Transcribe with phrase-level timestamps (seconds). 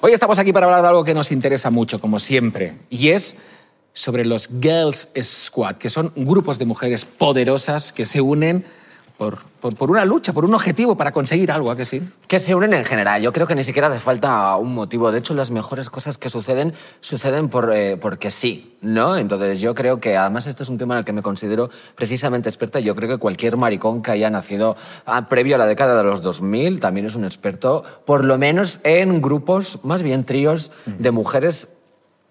[0.00, 3.36] Hoy estamos aquí para hablar de algo que nos interesa mucho, como siempre, y es
[3.92, 8.64] sobre los Girls Squad, que son grupos de mujeres poderosas que se unen
[9.18, 9.38] por,
[9.74, 12.00] por, una lucha, por un objetivo, para conseguir algo, ¿a que sí?
[12.28, 13.20] Que se unen en general.
[13.20, 15.10] Yo creo que ni siquiera hace falta un motivo.
[15.10, 19.16] De hecho, las mejores cosas que suceden, suceden por, eh, porque sí, ¿no?
[19.16, 22.48] Entonces, yo creo que, además, este es un tema en el que me considero precisamente
[22.48, 22.78] experta.
[22.78, 26.22] Yo creo que cualquier maricón que haya nacido ah, previo a la década de los
[26.22, 31.70] 2000 también es un experto, por lo menos en grupos, más bien tríos, de mujeres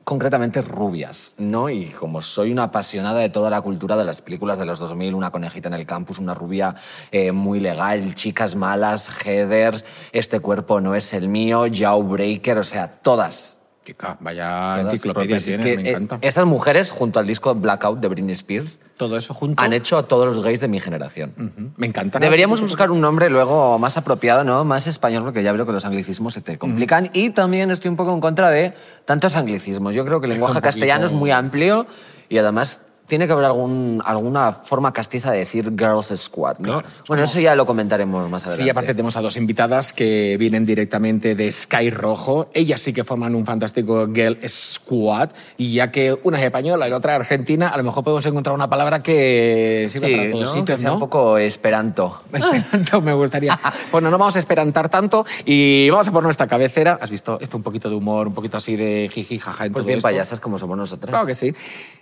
[0.07, 1.69] concretamente rubias, ¿no?
[1.69, 5.13] Y como soy una apasionada de toda la cultura de las películas de los 2000,
[5.13, 6.75] una conejita en el campus, una rubia
[7.11, 9.83] eh, muy legal, chicas malas, headers,
[10.13, 13.56] este cuerpo no es el mío, Jawbreaker, o sea, todas.
[13.87, 15.37] Chica, vaya enciclopedia.
[15.37, 16.19] Es que, me eh, encanta.
[16.19, 19.63] esas mujeres, junto al disco Blackout de Britney Spears, Todo eso junto.
[19.63, 21.33] han hecho a todos los gays de mi generación.
[21.77, 22.19] Me encanta.
[22.19, 24.65] Deberíamos buscar un nombre luego más apropiado, ¿no?
[24.65, 27.09] Más español, porque ya veo que los anglicismos se te complican.
[27.13, 28.73] Y también estoy un poco en contra de
[29.05, 29.95] tantos anglicismos.
[29.95, 31.87] Yo creo que el lenguaje castellano es muy amplio
[32.27, 36.79] y además tiene que haber algún, alguna forma castiza de decir Girls Squad, ¿no?
[36.81, 36.87] Claro.
[37.07, 38.63] Bueno, eso ya lo comentaremos más adelante.
[38.65, 42.49] Sí, aparte tenemos a dos invitadas que vienen directamente de Sky Rojo.
[42.53, 45.29] Ellas sí que forman un fantástico Girl Squad.
[45.57, 48.25] Y ya que una es española y la otra es argentina, a lo mejor podemos
[48.25, 50.51] encontrar una palabra que sirva Sí, para todos ¿no?
[50.51, 50.93] sitios, que sea ¿no?
[50.95, 52.21] un poco esperanto.
[52.33, 53.57] Esperanto me gustaría.
[53.91, 56.99] Bueno, no vamos a esperantar tanto y vamos a por nuestra cabecera.
[57.01, 57.55] ¿Has visto esto?
[57.57, 60.09] Un poquito de humor, un poquito así de jiji, jaja en Pues todo bien esto.
[60.09, 61.09] payasas como somos nosotras.
[61.09, 61.53] Claro que sí.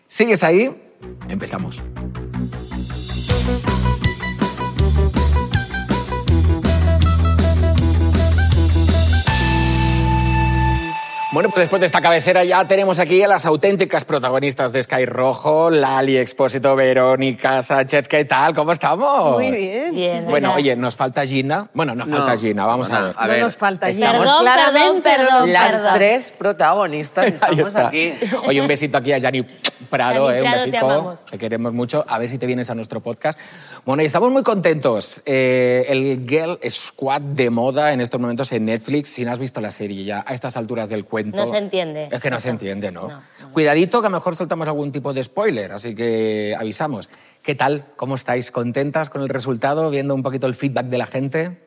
[0.08, 0.70] ¿Sigues ahí?
[1.30, 1.84] Empezamos.
[11.32, 15.06] Bueno, pues después de esta cabecera ya tenemos aquí a las auténticas protagonistas de Sky
[15.06, 18.54] Rojo, Lali Expósito, Verónica Sánchez, ¿qué tal?
[18.54, 19.34] ¿Cómo estamos?
[19.38, 19.94] Muy bien.
[19.94, 20.58] Bien, Bueno, hola.
[20.58, 21.68] oye, nos falta Gina.
[21.74, 23.16] Bueno, no No, falta Gina, vamos a no, ver.
[23.18, 25.50] a no ver, nos falta estamos- Gina, Perdón, claramente perdón, nos.
[25.50, 28.14] Las tres protagonistas estamos aquí.
[28.48, 29.46] Oye, un besito aquí a Yanni
[29.96, 30.86] Prado, eh, un Prado, te besito.
[30.86, 31.26] amamos.
[31.26, 32.06] Te queremos mucho.
[32.08, 33.40] A ver si te vienes a nuestro podcast.
[33.86, 35.22] Bueno, y estamos muy contentos.
[35.26, 39.10] Eh, el Girl Squad de moda en estos momentos en Netflix.
[39.10, 41.38] Si no has visto la serie ya a estas alturas del cuento.
[41.38, 42.10] No se entiende.
[42.12, 43.08] Es que no se entiende, ¿no?
[43.08, 47.10] No, Cuidadito que a lo mejor soltamos algún tipo de spoiler, así que avisamos.
[47.42, 47.86] ¿Qué tal?
[47.96, 48.52] ¿Cómo estáis?
[48.52, 49.90] ¿Contentas con el resultado?
[49.90, 51.58] Viendo un poquito el feedback de la gente.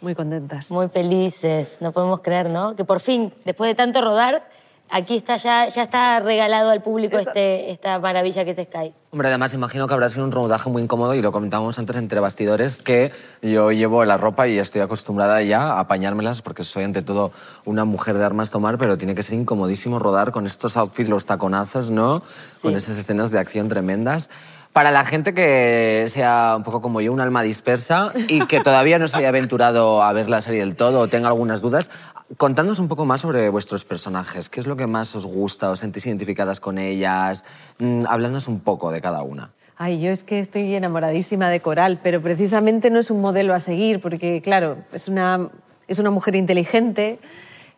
[0.00, 0.70] Muy contentas.
[0.70, 2.76] Muy felices, no podemos creer, ¿no?
[2.76, 4.46] Que por fin, después de tanto rodar,
[4.90, 8.94] aquí está ya, ya está regalado al público este, esta maravilla que es Sky.
[9.10, 12.20] Hombre, además imagino que habrá sido un rodaje muy incómodo y lo comentábamos antes entre
[12.20, 17.02] bastidores que yo llevo la ropa y estoy acostumbrada ya a apañármelas porque soy ante
[17.02, 17.32] todo
[17.64, 21.26] una mujer de armas tomar, pero tiene que ser incomodísimo rodar con estos outfits, los
[21.26, 22.22] taconazos, ¿no?
[22.62, 24.30] Con esas escenas de acción tremendas.
[24.76, 28.98] Para la gente que sea un poco como yo, un alma dispersa y que todavía
[28.98, 31.90] no se haya aventurado a ver la serie del todo o tenga algunas dudas,
[32.36, 34.50] contadnos un poco más sobre vuestros personajes.
[34.50, 35.70] ¿Qué es lo que más os gusta?
[35.70, 37.46] ¿Os sentís identificadas con ellas?
[37.78, 39.48] Mm, Hablándonos un poco de cada una.
[39.78, 43.60] Ay, yo es que estoy enamoradísima de Coral, pero precisamente no es un modelo a
[43.60, 45.48] seguir, porque claro, es una,
[45.88, 47.18] es una mujer inteligente,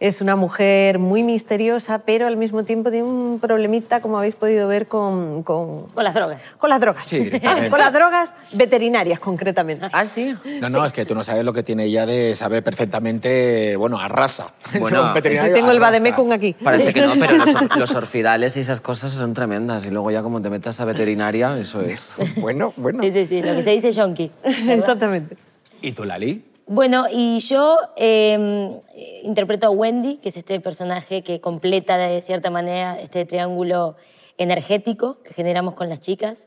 [0.01, 4.69] es una mujer muy misteriosa, pero al mismo tiempo tiene un problemita, como habéis podido
[4.69, 6.41] ver, con, con, Con las drogas.
[6.57, 7.09] con las drogas.
[7.09, 7.29] Sí,
[7.71, 9.87] con las drogas veterinarias, concretamente.
[9.93, 10.37] Ah, sí.
[10.61, 13.99] No, no, es que tú no sabes lo que tiene ella de saber perfectamente, bueno,
[13.99, 14.47] arrasa.
[14.79, 15.79] Bueno, tengo el arrasa.
[15.79, 16.53] vademecum aquí.
[16.53, 19.85] Parece que no, pero los, or- los orfidales y esas cosas son tremendas.
[19.87, 22.19] Y luego ya como te metas a veterinaria, eso es...
[22.37, 23.03] Bueno, bueno.
[23.03, 24.31] Sí, sí, sí, lo que se dice yonki.
[24.69, 25.37] Exactamente.
[25.83, 26.45] ¿Y tú, Lali?
[26.71, 28.79] Bueno, y yo eh,
[29.23, 33.97] interpreto a Wendy, que es este personaje que completa de cierta manera este triángulo
[34.37, 36.47] energético que generamos con las chicas.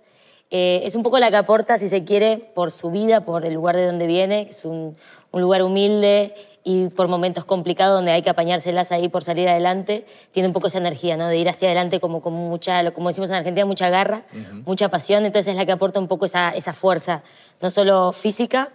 [0.52, 3.56] Eh, es un poco la que aporta, si se quiere, por su vida, por el
[3.56, 4.96] lugar de donde viene, que es un,
[5.32, 10.06] un lugar humilde y por momentos complicados donde hay que apañárselas ahí por salir adelante.
[10.34, 11.30] Tiene un poco esa energía, ¿no?
[11.30, 14.26] De ir hacia adelante como, como mucha, como decimos en Argentina, mucha garra,
[14.66, 15.26] mucha pasión.
[15.26, 17.24] Entonces es la que aporta un poco esa, esa fuerza,
[17.60, 18.70] no solo física,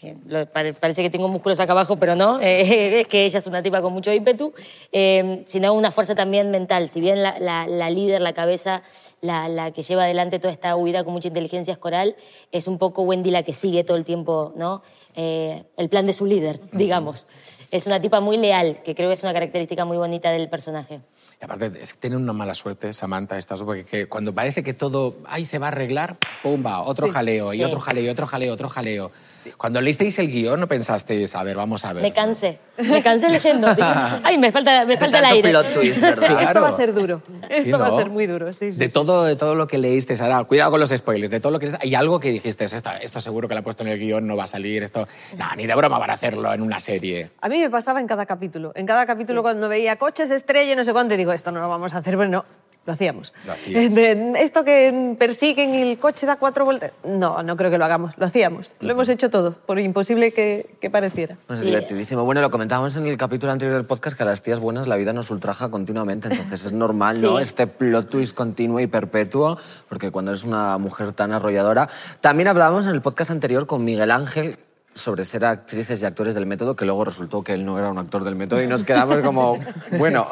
[0.00, 3.38] que lo- pare- parece que tengo músculos acá abajo, pero no, eh, es que ella
[3.38, 4.52] es una tipa con mucho ímpetu,
[4.92, 6.88] eh, sino una fuerza también mental.
[6.88, 8.82] Si bien la, la- la líder, la cabeza,
[9.20, 12.16] la, la que lleva adelante toda esta huida con mucha inteligencia es Coral,
[12.52, 14.82] es un poco Wendy la que sigue todo el tiempo ¿no?
[15.16, 17.26] Eh, el plan de su líder, digamos.
[17.72, 21.00] Es una tipa muy leal, que creo que es una característica muy bonita del personaje.
[21.40, 24.74] Y aparte, es que tienen una mala suerte, Samantha, estas, porque que cuando parece que
[24.74, 27.64] todo, ay, se va a arreglar, pum, va, otro Sí, jaleo, y sí.
[27.64, 29.10] otro jaleo, y otro jaleo, otro jaleo.
[29.56, 32.02] Cuando leísteis el guion, ¿no pensasteis, a ver, vamos a ver?
[32.02, 32.58] Me cansé.
[32.76, 33.74] Me cansé leyendo.
[33.74, 33.88] Dije,
[34.22, 35.50] Ay, me falta, me falta el aire.
[35.50, 36.26] plot twist, ¿verdad?
[36.28, 36.46] Claro.
[36.48, 37.22] Esto va a ser duro.
[37.48, 37.96] Esto Sí, va a ¿no?
[37.96, 38.92] ser muy duro, sí, sí, De sí.
[38.92, 41.72] todo, de todo lo que leíste, Sara, cuidado con los spoilers, de todo lo que
[41.80, 44.36] hay algo que dijiste, esto, esto seguro que lo ha puesto en el guion, no
[44.36, 45.06] va a salir, esto,
[45.36, 47.30] no, ni de broma van a hacerlo en una serie.
[47.40, 48.72] A mí me pasaba en cada capítulo.
[48.74, 51.68] En cada capítulo cuando veía coches, estrella, no sé cuánto, y digo, esto no lo
[51.68, 52.44] vamos a hacer, pero no,
[52.86, 53.34] lo hacíamos.
[53.46, 53.54] Lo.
[53.72, 57.84] De- esto que persiguen y el coche da cuatro vueltas, no, no creo que lo
[57.84, 58.72] hagamos, lo hacíamos.
[58.80, 61.36] Lo hemos hecho todo, por imposible que, que pareciera.
[61.46, 61.70] Pues es Sí.
[61.70, 62.24] divertidísimo.
[62.24, 64.96] Bueno, lo comentábamos en el capítulo anterior del podcast que a las tías buenas la
[64.96, 67.38] vida nos ultraja continuamente, entonces es normal, ¿no?
[67.48, 69.58] Este plot twist continuo y perpetuo,
[69.88, 71.88] porque cuando eres una mujer tan arrolladora.
[72.22, 74.56] También hablábamos en el podcast anterior con Miguel Ángel
[74.98, 77.98] sobre ser actrices y actores del método, que luego resultó que él no era un
[77.98, 79.56] actor del método y nos quedamos como,
[79.98, 80.26] bueno,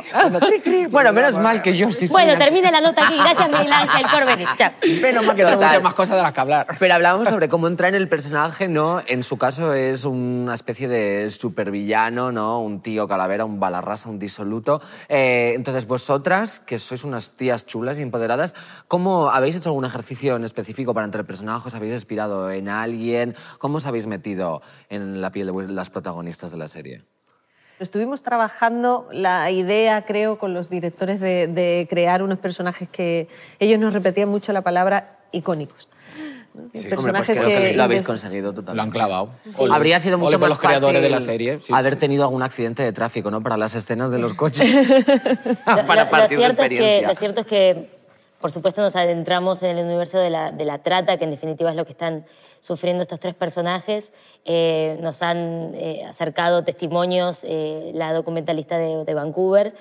[0.90, 3.16] bueno, menos mal que yo sí soy Bueno, termine la nota aquí.
[3.16, 4.48] Gracias, Miguel Ángel, por venir.
[4.58, 4.72] Chao.
[5.00, 6.66] Menos mal que tengo muchas más cosas de las que hablar.
[6.78, 9.00] Pero hablábamos sobre cómo entrar en el personaje, ¿no?
[9.06, 12.60] En su caso es una especie de supervillano, ¿no?
[12.60, 14.80] Un tío calavera, un balarrasa, un disoluto.
[15.08, 18.54] Eh, entonces, vosotras, que sois unas tías chulas y empoderadas,
[18.88, 21.68] ¿cómo habéis hecho algún ejercicio en específico para entrar en el personaje?
[21.68, 23.34] ¿Os habéis inspirado en alguien?
[23.58, 24.55] ¿Cómo os habéis metido
[24.88, 27.02] en la piel de las protagonistas de la serie?
[27.78, 33.78] Estuvimos trabajando la idea, creo, con los directores de, de crear unos personajes que ellos
[33.78, 35.88] nos repetían mucho la palabra icónicos.
[36.54, 38.76] Hombre, pues personajes creo que que lo habéis conseguido totalmente.
[38.76, 39.28] Lo han clavado.
[39.58, 39.74] Ole.
[39.74, 41.60] Habría sido mucho por más los creadores fácil de la serie.
[41.60, 41.98] sí, haber sí.
[41.98, 43.42] tenido algún accidente de tráfico, ¿no?
[43.42, 44.72] Para las escenas de los coches.
[44.74, 45.54] Lo-
[45.86, 47.90] para lo- partir lo de cierto es que, lo cierto es que,
[48.40, 51.68] por supuesto, nos adentramos en el universo de la, de la trata, que en definitiva
[51.68, 52.24] es lo que están
[52.60, 54.12] sufriendo estos tres personajes.
[54.44, 59.74] Eh, nos han eh, acercado testimonios eh, la documentalista de, Vancouver,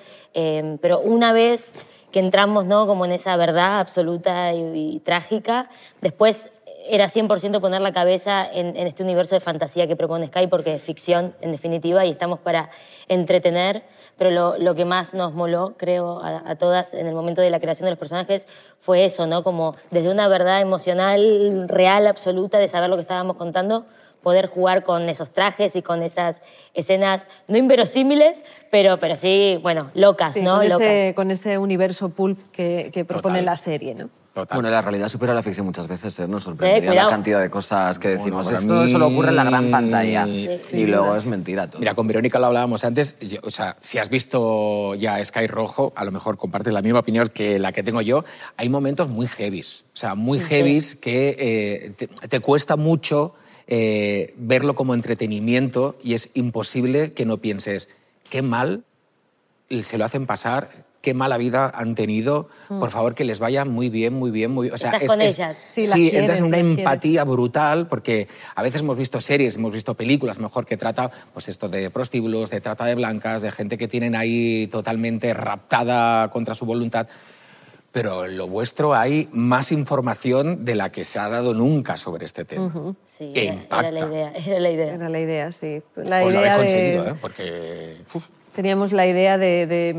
[0.80, 1.72] pero una vez
[2.10, 2.86] que entramos ¿no?
[2.86, 5.68] como en esa verdad absoluta y, y trágica,
[6.00, 6.50] después
[6.88, 10.74] era 100% poner la cabeza en, en este universo de fantasía que propone Sky, porque
[10.74, 12.70] es ficción, en definitiva, y estamos para
[13.08, 13.82] entretener.
[14.18, 17.50] Pero lo, lo que más nos moló, creo, a, a todas en el momento de
[17.50, 18.46] la creación de los personajes
[18.80, 19.42] fue eso, ¿no?
[19.42, 23.84] Como desde una verdad emocional, real, absoluta, de saber lo que estábamos contando,
[24.22, 26.42] poder jugar con esos trajes y con esas
[26.74, 30.56] escenas no inverosímiles, pero, pero sí, bueno, locas, Sí, ¿no?
[30.56, 30.80] con, locas.
[30.80, 33.44] ese, con ese universo pulp que, que propone Total.
[33.44, 33.94] la serie.
[33.94, 34.08] ¿no?
[34.36, 34.54] Total.
[34.54, 36.28] Bueno, la realidad supera la ficción muchas veces, ¿eh?
[36.28, 38.44] Nos sorprendería la cantidad de cosas que decimos.
[38.46, 40.26] para Esto mí- solo ocurre en la gran pantalla.
[40.26, 41.80] Sí, y luego es mentira todo.
[41.80, 43.18] Mira, con Verónica lo hablábamos antes.
[43.20, 46.98] yo- o sea, si has visto ya Sky Rojo, a lo mejor compartes la misma
[46.98, 48.24] opinión que la que tengo yo.
[48.58, 49.86] Hay momentos muy heavies.
[49.94, 53.32] O sea, muy heavies que eh, te, te cuesta mucho
[53.68, 57.88] eh, verlo como entretenimiento y es imposible que no pienses
[58.28, 58.84] qué mal
[59.80, 60.68] se lo hacen pasar,
[61.06, 62.48] qué mala vida han tenido.
[62.68, 64.74] Por favor, que les vaya muy bien, muy bien, muy bien.
[64.74, 65.56] O sea, Estás es, con es- ellas.
[65.72, 66.78] Sí, Sí, las entras quieres, en una las quieres.
[66.78, 68.26] empatía brutal porque
[68.56, 72.50] a veces hemos visto series, hemos visto películas mejor que trata pues esto de prostíbulos,
[72.50, 77.06] de trata de blancas, de gente que tienen ahí totalmente raptada contra su voluntad.
[77.92, 82.24] Pero en lo vuestro hay más información de la que se ha dado nunca sobre
[82.24, 82.72] este tema.
[83.06, 83.88] Sí, Que era, impacta.
[83.88, 84.94] era la idea, era la idea.
[84.94, 85.82] Era la idea, sí.
[85.94, 87.18] La Pues lo idea habéis de- conseguido, ¿eh?
[87.20, 87.96] Porque...
[88.12, 88.24] uf,
[88.56, 89.94] Teníamos la idea de, de,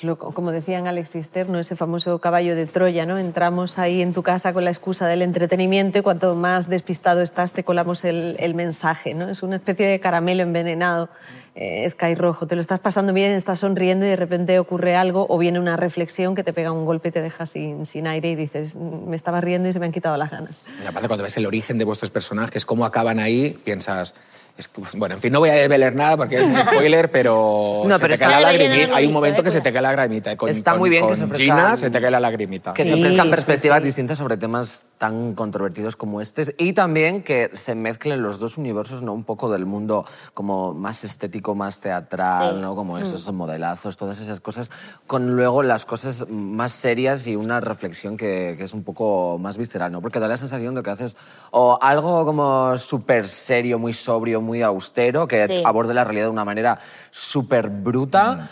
[0.00, 1.58] pues como decían Alex y Esther, ¿no?
[1.58, 3.18] ese famoso caballo de Troya, ¿no?
[3.18, 7.52] Entramos ahí en tu casa con la excusa del entretenimiento y cuanto más despistado estás
[7.52, 9.28] te colamos el, mensaje, ¿no?
[9.28, 11.10] Es una especie de caramelo envenenado,
[11.54, 12.46] eh, Sky Rojo.
[12.46, 15.76] Te lo estás pasando bien, estás sonriendo y de repente ocurre algo o viene una
[15.76, 19.10] reflexión que te pega un golpe y te deja sin, sin aire y dices, "Mm,
[19.10, 20.62] me estaba riendo y se me han quitado las ganas.
[20.82, 24.14] Y aparte, cuando ves el origen de vuestros personajes, cómo acaban ahí, piensas.
[24.56, 27.10] Es que, pues, bueno, en fin, no voy a desvelar nada porque es un spoiler,
[27.10, 28.96] pero, No, se pero te cae la lagrimita.
[28.96, 30.36] Hay un momento eh, que se te cae la lagrimita.
[30.36, 32.72] Con, Está con- muy bien que con se ofrezcan- Gina se te cae la lagrimita.
[32.74, 33.84] Que se Sí, ofrezcan sí, perspectivas sí.
[33.86, 39.02] distintas sobre temas tan controvertidos como este y también que se mezclen los dos universos,
[39.02, 39.12] ¿no?
[39.14, 42.60] Un poco del mundo como más estético, más teatral, Sí.
[42.60, 42.76] ¿no?
[42.76, 44.70] Como esos modelazos, todas esas cosas,
[45.06, 49.56] con luego las cosas más serias y una reflexión que, que es un poco más
[49.56, 50.02] visceral, ¿no?
[50.02, 51.16] Porque da la sensación de que haces
[51.50, 55.62] o algo como súper serio, muy sobrio, muy austero, que Sí.
[55.64, 56.78] aborde la realidad de una manera
[57.10, 58.50] súper bruta.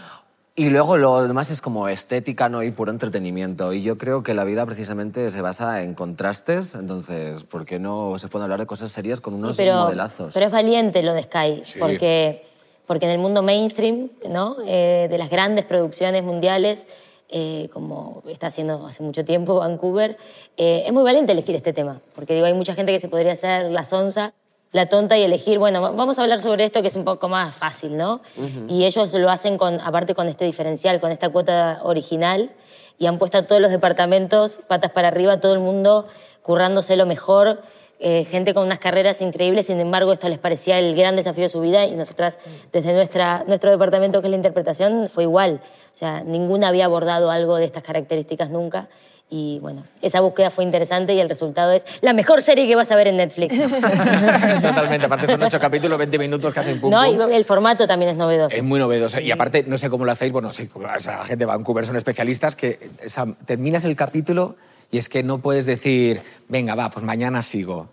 [0.57, 2.63] Y luego lo demás es como estética ¿no?
[2.63, 3.73] y puro entretenimiento.
[3.73, 8.19] Y yo creo que la vida precisamente se basa en contrastes, entonces, ¿por qué no
[8.19, 10.35] se puede hablar de cosas serias con unos pero, modelazos?
[10.35, 11.79] pero es valiente lo de Sky, Sí.
[11.79, 12.45] porque,
[12.87, 14.57] porque en el mundo mainstream, ¿no?
[14.67, 16.87] Eh, de las grandes producciones mundiales,
[17.31, 20.19] eh, como está haciendo hace mucho tiempo Vancouver,
[20.59, 23.33] eh, es muy valiente elegir este tema, porque digo, hay mucha gente que se podría
[23.33, 24.35] hacer la sonza,
[24.73, 27.29] la tonta y elegir, bueno, va- vamos a hablar sobre esto que es un poco
[27.29, 28.21] más fácil, ¿no?
[28.69, 32.51] Y ellos lo hacen con, aparte con este diferencial, con esta cuota original,
[32.99, 36.07] y han puesto a todos los departamentos patas para arriba, todo el mundo
[36.43, 37.63] currándose lo mejor,
[37.99, 41.49] eh, gente con unas carreras increíbles, sin embargo esto les parecía el gran desafío de
[41.51, 42.39] su vida y nosotras
[42.73, 45.61] desde nuestra, nuestro departamento que es la interpretación fue igual.
[45.93, 48.89] O sea, ninguna había abordado algo de estas características nunca
[49.31, 52.91] y bueno, esa búsqueda fue interesante y el resultado es la mejor serie que vas
[52.91, 53.57] a ver en Netflix.
[54.63, 57.31] Totalmente, aparte son ocho capítulos, 20 minutos que hacen pum, no, pum.
[57.31, 58.57] y el formato también es novedoso.
[58.57, 59.21] Es muy novedoso.
[59.21, 61.87] Y aparte, no sé cómo lo hacéis, bueno, sí, o sea, la gente de Vancouver
[61.87, 64.57] son especialistas, que o sea, terminas el capítulo
[64.91, 67.89] y es que no puedes decir, venga, va, pues mañana sigo.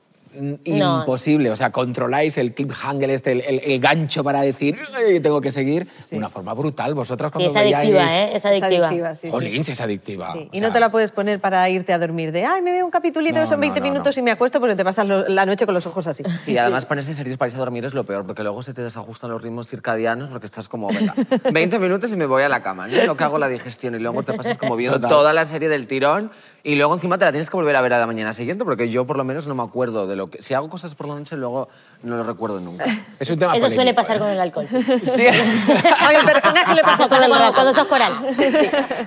[0.65, 0.99] No.
[0.99, 5.41] Imposible, o sea, controláis el cliffhanger, este, el, el- el gancho para decir, "Ay, tengo
[5.41, 6.93] que seguir, de una forma brutal.
[6.93, 8.31] Vosotras Sí, cuando es adictiva, veíais- ¿eh?
[8.35, 9.15] Es adictiva.
[9.15, 9.31] sí, sí.
[9.31, 10.33] Jolín, si es adictiva.
[10.33, 12.71] Sí, Y sea, no te la puedes poner para irte a dormir de, ay, me
[12.71, 15.07] veo un capitulito, No, son no, 20 no, minutos y me acuesto porque te pasas
[15.07, 16.23] lo- la noche con los ojos así.
[16.43, 18.73] Sí, y además ponerse series para irse a dormir es lo peor, porque luego se
[18.73, 21.13] te desajustan los ritmos circadianos porque estás como, venga,
[21.51, 23.03] 20 minutos y me voy a la cama, ¿no?
[23.03, 25.09] Lo que hago la digestión y luego te pasas como viendo Total.
[25.09, 26.31] toda la serie del tirón
[26.63, 28.89] y luego encima te la tienes que volver a ver a la mañana siguiente porque
[28.89, 30.41] yo por lo menos no me acuerdo de lo que...
[30.41, 31.67] Si hago cosas por la noche luego
[32.03, 32.85] no lo recuerdo nunca.
[33.19, 34.19] Es un tema Eso suele polémico, pasar ¿eh?
[34.19, 34.67] con el alcohol.
[34.69, 34.77] sí.
[35.07, 35.27] Sí.
[35.99, 37.53] A mi personaje le pasa todo el rato.
[37.53, 38.13] cuando sos coral.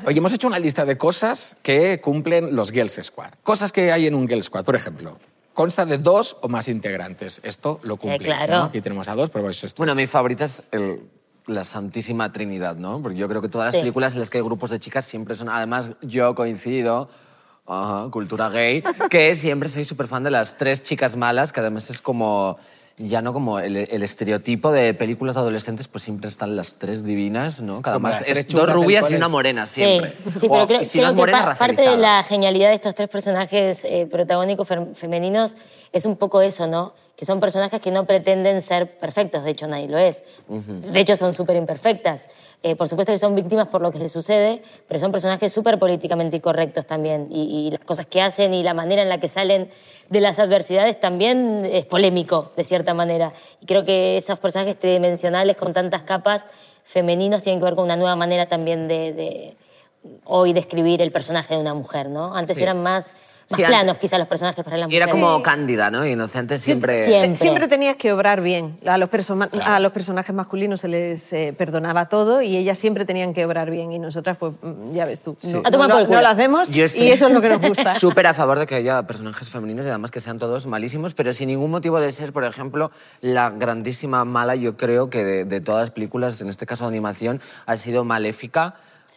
[0.06, 3.30] Oye, hemos hecho una lista de cosas que cumplen los Girls Squad.
[3.42, 5.18] Cosas que hay en un Girls Squad, por ejemplo.
[5.54, 7.40] Consta de dos o más integrantes.
[7.44, 8.52] Esto lo cumplís, claro.
[8.58, 8.64] ¿no?
[8.64, 9.76] Aquí tenemos a dos, pero vais estos.
[9.76, 11.00] Bueno, mi favorita es el-
[11.46, 13.02] la Santísima Trinidad, ¿no?
[13.02, 13.80] Porque yo creo que todas las Sí.
[13.80, 15.48] películas en las que hay grupos de chicas siempre son...
[15.48, 17.08] Además, yo coincido...
[17.72, 21.88] Ajá, cultura gay, que siempre soy súper fan de las tres chicas malas, que además
[21.88, 22.58] es como,
[22.98, 27.04] ya no como el, el estereotipo de películas de adolescentes, pues siempre están las tres
[27.04, 27.80] divinas, ¿no?
[27.80, 30.16] Cada más es dos rubias y una morena Sí, siempre.
[30.36, 32.24] sí, O- pero creo, y si no creo es que morena, pa- parte de la
[32.24, 35.56] genialidad de estos tres personajes eh, protagónicos femeninos
[35.92, 36.92] es un poco eso, ¿no?
[37.20, 40.24] Que son personajes que no pretenden ser perfectos, de hecho nadie lo es.
[40.48, 42.28] De hecho son súper imperfectas.
[42.62, 45.78] Eh, por supuesto que son víctimas por lo que les sucede, pero son personajes súper
[45.78, 47.28] políticamente incorrectos también.
[47.30, 49.68] Y, y las cosas que hacen y la manera en la que salen
[50.08, 53.34] de las adversidades también es polémico, de cierta manera.
[53.60, 56.46] Y creo que esos personajes tridimensionales con tantas capas
[56.84, 59.56] femeninos tienen que ver con una nueva manera también de, de
[60.24, 62.34] hoy describir el personaje de una mujer, ¿no?
[62.34, 62.62] Antes Sí.
[62.62, 63.18] eran más,
[63.50, 66.06] más Sí, planos quizás los personajes para las Y era como cándida, ¿no?
[66.06, 67.04] Inocente siempre...
[67.10, 67.36] Siempre.
[67.36, 68.78] Siempre tenías que obrar bien.
[68.86, 73.04] A los, persona- a los personajes masculinos se les eh, perdonaba todo y ellas siempre
[73.04, 73.92] tenían que obrar bien.
[73.92, 76.18] Y nosotras, pues, mm, ya ves tú, no, A tomar no por lo- culo.
[76.18, 77.92] no lo hacemos Yo estoy y eso es lo que nos gusta.
[77.98, 81.32] Súper a favor de que haya personajes femeninos y además que sean todos malísimos, pero
[81.32, 82.90] sin ningún motivo de ser, por ejemplo,
[83.20, 86.88] la grandísima mala, yo creo que de, de todas las películas, en este caso de
[86.88, 88.74] animación, ha sido Maléfica.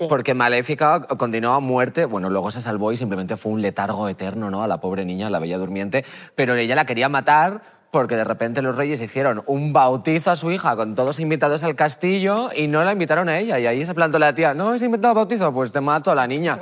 [0.10, 4.50] Porque Maléfica condenó a muerte, bueno, luego se salvó y simplemente fue un letargo eterno,
[4.50, 4.64] ¿no?
[4.64, 7.62] A la pobre niña, a la bella durmiente, pero ella la quería matar
[7.94, 11.76] porque de repente los reyes hicieron un bautizo a su hija con todos invitados al
[11.76, 13.60] castillo y no la invitaron a ella.
[13.60, 16.26] Y ahí se plantó la tía, no, has inventado bautizo, pues te mato a la
[16.26, 16.58] niña.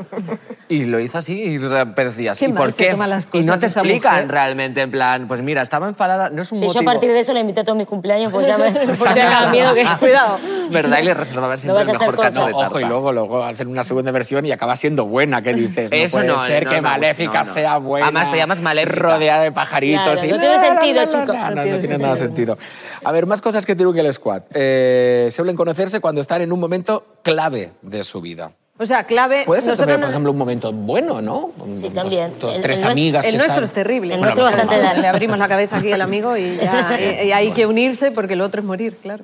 [0.68, 2.98] Y lo hizo así y decías, ¿y por qué?
[3.32, 4.28] y no te explican mujer.
[4.30, 6.90] realmente, en plan, pues mira, estaba enfadada, no es un Sí, yo motivo.
[6.90, 9.22] a partir de eso la invité a todos mis cumpleaños, pues ya me porque te
[9.22, 9.86] haga miedo que...
[10.00, 10.38] Cuidado.
[10.70, 11.00] ¿Verdad?
[11.00, 12.46] Y le reservaba siempre el vayas a hacer mejor cacho cosa.
[12.48, 12.70] de No, tarta.
[12.76, 15.90] ojo, y luego, luego hacen una segunda versión y acaba siendo buena, ¿qué dices?
[15.92, 17.54] Eso no puede no, ser no que Maléfica no, no.
[17.54, 18.06] sea buena.
[18.08, 19.00] Además, te llamas Maléfica.
[19.00, 20.04] Rodeada de pajaritos.
[20.04, 22.58] Claro, y no tiene sentido, No, No no tiene tiene nada sentido.
[23.04, 24.44] A ver, más cosas que tiene un Girl Squad.
[24.54, 28.52] Eh, suelen conocerse cuando están en un momento clave de su vida.
[28.78, 29.44] O sea, clave.
[29.46, 31.52] Puede ser nosotros también, no- por ejemplo, un momento bueno, ¿no?
[31.80, 32.34] Sí, también.
[32.40, 34.14] dos- El- tres el amigas El que nuestro están- es terrible.
[34.16, 35.00] El Bueno, nuestro bastante.
[35.02, 38.36] Le abrimos la cabeza aquí al amigo y ya y- y hay que unirse porque
[38.36, 39.24] lo otro es morir, claro.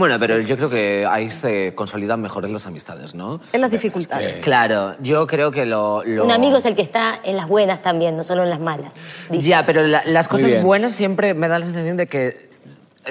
[0.00, 3.38] Bueno, pero yo creo que ahí se consolidan mejores las amistades, ¿no?
[3.52, 4.36] Es las dificultades.
[4.42, 6.02] Claro, yo creo que lo...
[6.04, 8.60] lo- Un amigo es el que está en las buenas también, no solo en las
[8.60, 8.92] malas.
[9.28, 9.46] dice.
[9.50, 12.48] Ya, pero la- las cosas buenas siempre me da la sensación de que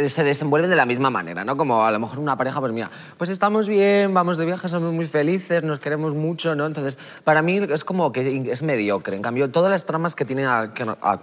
[0.08, 1.58] se desenvuelven de la misma manera, ¿no?
[1.58, 4.94] Como a lo mejor una pareja, pues mira, pues estamos bien, vamos de viaje, somos
[4.94, 6.66] muy felices, nos queremos mucho, ¿no?
[6.66, 9.16] Entonces, para mí es como que es mediocre.
[9.16, 10.48] En cambio, todas las tramas que tienen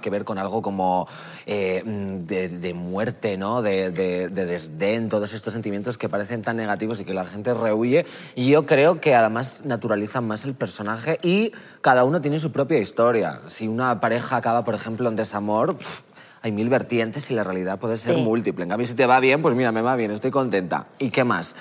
[0.01, 1.07] que, ver con algo como
[1.47, 3.63] eh, mm, de, muerte, ¿no?
[3.63, 7.55] De, de- de desdén, todos estos sentimientos que parecen tan negativos y que la gente
[7.55, 8.05] rehuye,
[8.37, 13.41] yo creo que además naturalizan más el personaje y cada uno tiene su propia historia.
[13.47, 15.77] Si una pareja acaba, por ejemplo, en desamor...
[16.47, 18.21] hay mil vertientes y la realidad puede ser Sí.
[18.23, 18.63] múltiple.
[18.63, 20.87] En cambio, si te va bien, pues mira, me va bien, estoy contenta.
[20.99, 21.57] ¿Y qué más?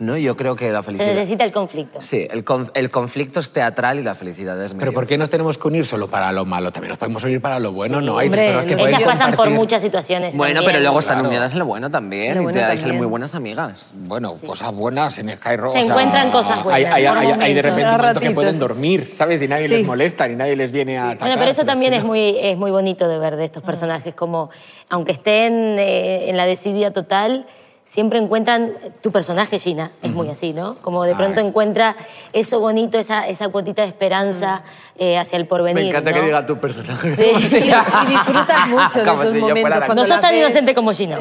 [0.00, 0.16] ¿No?
[0.16, 1.08] Yo creo que la Se felicidad...
[1.12, 2.00] necesita el conflicto.
[2.00, 4.92] Sí, el, conf- el conflicto es teatral y la felicidad es Pero medio.
[4.94, 6.72] ¿por qué nos tenemos que unir solo para lo malo?
[6.72, 8.16] También nos podemos unir para lo bueno, ¿no?
[8.16, 10.34] Hay hombre, personas que Ellas pasan por compartir- muchas situaciones.
[10.34, 10.72] Bueno, también.
[10.72, 11.28] pero luego están Claro.
[11.28, 12.34] unidas en lo bueno también.
[12.36, 12.98] Lo y bueno te- ahí salen también.
[12.98, 13.92] muy buenas amigas.
[13.94, 15.70] Bueno, cosas buenas en Skyro.
[15.72, 17.62] Se encuentran cosas buenas, Hay, hay- por hay- hay de momentos.
[17.62, 18.58] repente un Cada momento que pueden sí.
[18.60, 19.42] dormir, ¿sabes?
[19.42, 19.70] Y nadie Sí.
[19.70, 21.28] les molesta, ni nadie les viene a atacar.
[21.28, 24.48] Bueno, pero eso también es muy, es muy bonito de ver de estos personajes, como
[24.88, 27.44] aunque estén eh, en la desidia total,
[27.90, 30.76] siempre encuentran, tu personaje Gina es muy así, ¿no?
[30.76, 31.96] Como de pronto encuentra
[32.32, 34.62] eso bonito, esa, esa cuotita de esperanza
[35.02, 35.82] eh, hacia el porvenir.
[35.82, 36.16] Me encanta ¿no?
[36.16, 37.14] que diga tu personaje.
[37.16, 37.24] Sí.
[37.24, 39.96] Y disfrutas mucho de esos si momentos.
[39.96, 41.18] No sos tan ves- inocente como Gina.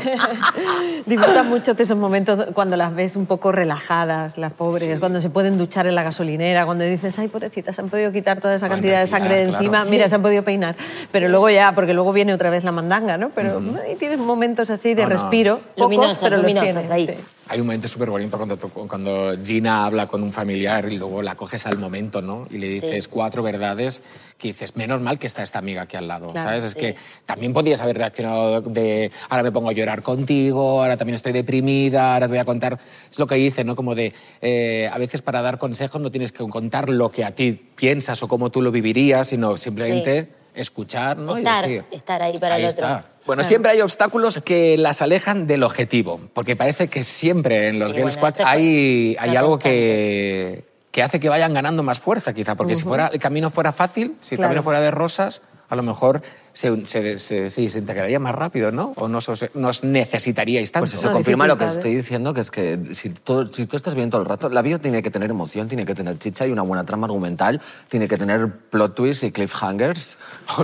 [1.05, 5.29] Disfrutas mucho de esos momentos cuando las ves un poco relajadas, las pobres, cuando se
[5.29, 8.67] pueden duchar en la gasolinera, cuando dices, ay, pobrecita, se han podido quitar toda esa
[8.67, 9.57] cantidad de sangre de claro.
[9.59, 10.75] encima, mira, se han podido peinar.
[11.13, 13.29] Pero luego ya, porque luego viene otra vez la mandanga, ¿no?
[13.29, 15.15] Pero ahí tienes momentos así de No, no.
[15.15, 17.17] respiro, pocos, Luminosos, pero los tienes, ahí.
[17.49, 17.53] Sí.
[17.53, 21.35] Hay un momento súper bonito cuando, cuando Gina habla con un familiar y luego la
[21.35, 22.47] coges al momento, ¿no?
[22.49, 24.03] Y le dices cuatro verdades
[24.37, 26.63] que dices, menos mal que está esta amiga aquí al lado, Claro, ¿sabes?
[26.63, 31.15] Es que también podías haber reaccionado de, ahora me pongo a llorar contigo, ahora también
[31.15, 32.79] estoy deprimida, ahora te voy a contar...
[33.09, 33.75] Es lo que dice, ¿no?
[33.75, 37.31] Como de, eh, a veces para dar consejos no tienes que contar lo que a
[37.31, 41.35] ti piensas o cómo tú lo vivirías, sino simplemente escuchar, ¿no?
[41.35, 42.85] Y Estar, decir, estar ahí para el otro.
[42.85, 43.05] está.
[43.29, 47.91] Bueno, siempre hay obstáculos que las alejan del objetivo, porque parece que siempre en los
[47.91, 51.99] Sí, bueno, Squad esto es hay, hay algo que, que hace que vayan ganando más
[51.99, 54.49] fuerza, quizá, porque si fuera, el camino fuera fácil, si el Claro.
[54.49, 56.21] camino fuera de rosas, a lo mejor
[56.51, 58.93] se, se, se- se desintegraría más rápido, ¿no?
[58.95, 60.83] O no os, nos necesitaríais tanto.
[60.83, 63.77] Pues eso No, confirma lo que estoy diciendo, que es que si tú, si tú
[63.77, 66.47] estás bien todo el rato, la vida tiene que tener emoción, tiene que tener chicha
[66.47, 70.17] y una buena trama argumental, tiene que tener plot twists y cliffhangers.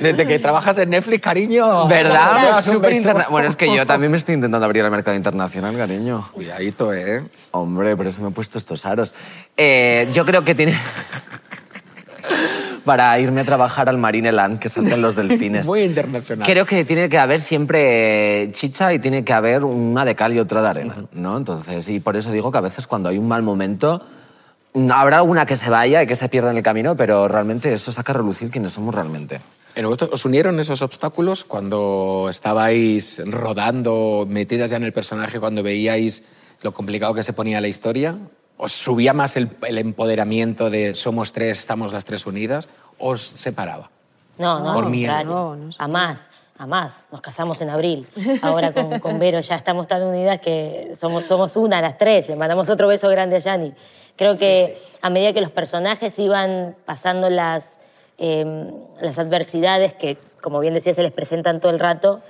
[0.00, 1.86] Desde que trabajas en Netflix, cariño.
[1.86, 2.50] ¿Verdad?
[2.52, 5.76] Pues súper interna- Bueno, es que yo también me estoy intentando abrir al mercado internacional,
[5.76, 6.28] cariño.
[6.32, 7.24] Cuidadito, ¿eh?
[7.52, 9.14] Hombre, por eso me he puesto estos aros.
[9.56, 10.78] Eh, yo creo que tiene...
[12.84, 15.66] Para irme a trabajar al Marineland, que saltan los delfines.
[15.66, 16.46] Muy internacional.
[16.46, 20.38] Creo que tiene que haber siempre chicha y tiene que haber una de cal y
[20.38, 21.36] otra de arena, ¿no?
[21.36, 24.02] Entonces, y por eso digo que a veces cuando hay un mal momento,
[24.74, 27.72] mm, habrá alguna que se vaya y que se pierda en el camino, pero realmente
[27.72, 29.40] eso saca a relucir quiénes somos realmente.
[29.76, 35.62] ¿En vosotros ¿Os unieron esos obstáculos cuando estabais rodando, metidas ya en el personaje, cuando
[35.62, 36.24] veíais
[36.62, 38.16] lo complicado que se ponía la historia?
[38.56, 42.68] ¿Os subía más el, el empoderamiento de somos tres, estamos las tres unidas?
[42.98, 43.90] ¿O ¿Os separaba?
[44.38, 45.12] No, no, Por miedo.
[45.12, 45.32] contrario.
[45.34, 47.06] No, no a más, a más.
[47.10, 48.06] Nos casamos en abril.
[48.42, 52.28] Ahora con, con Vero ya estamos tan unidas que somos, somos una, las tres.
[52.28, 53.72] Le mandamos otro beso grande a Yani.
[54.16, 57.78] Creo que a medida que los personajes iban pasando las,
[58.18, 58.70] eh,
[59.00, 62.22] las adversidades que, como bien decía, se les presentan todo el rato,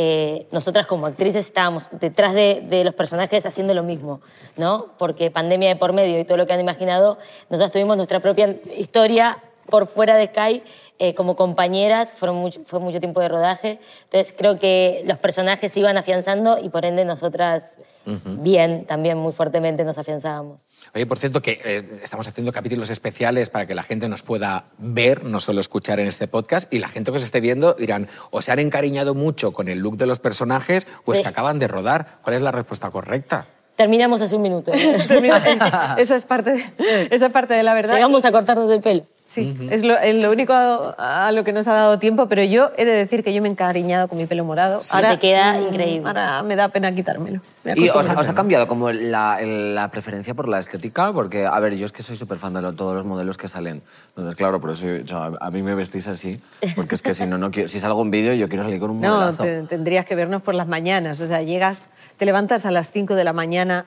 [0.00, 4.20] eh, nosotras como actrices estábamos detrás de, de los personajes haciendo lo mismo,
[4.56, 4.94] ¿no?
[4.96, 7.18] Porque pandemia de por medio y todo lo que han imaginado,
[7.50, 9.38] nosotras tuvimos nuestra propia historia
[9.70, 10.62] por fuera de Sky
[11.00, 15.70] eh, como compañeras, fueron mucho- fue mucho tiempo de rodaje, entonces creo que los personajes
[15.70, 20.66] se iban afianzando y por ende nosotras bien, también muy fuertemente nos afianzábamos.
[20.94, 24.64] Oye, por cierto, que eh, estamos haciendo capítulos especiales para que la gente nos pueda
[24.78, 28.08] ver, no solo escuchar en este podcast, y la gente que os esté viendo dirán,
[28.30, 31.22] o se han encariñado mucho con el look de los personajes, o es Sí.
[31.22, 32.06] que acaban de rodar.
[32.22, 33.46] ¿Cuál es la respuesta correcta?
[33.76, 34.72] Terminamos hace un minuto.
[35.98, 37.94] esa, es parte de, esa es parte de la verdad.
[37.94, 39.04] Llegamos a cortarnos el pelo.
[39.40, 42.42] Sí, es, lo, es lo único a, a lo que nos ha dado tiempo, pero
[42.44, 44.78] yo he de decir que yo me he encariñado con mi pelo morado.
[44.78, 46.06] te queda increíble.
[46.06, 47.40] Ahora me da pena quitármelo.
[47.64, 51.12] Me ¿Y os, os ha cambiado como la, la preferencia por la estética?
[51.12, 53.48] Porque, a ver, yo es que soy súper fan de lo- todos los modelos que
[53.48, 53.82] salen.
[54.10, 56.40] Entonces, claro, por eso yo- yo- a, mí me vestís así,
[56.76, 58.90] porque es que si no, no quiero, si salgo en vídeo yo quiero salir con
[58.90, 59.42] un No, modelazo.
[59.42, 61.20] te- tendrías que vernos por las mañanas.
[61.20, 61.82] O sea, llegas,
[62.16, 63.84] te levantas a las 5 de la mañana,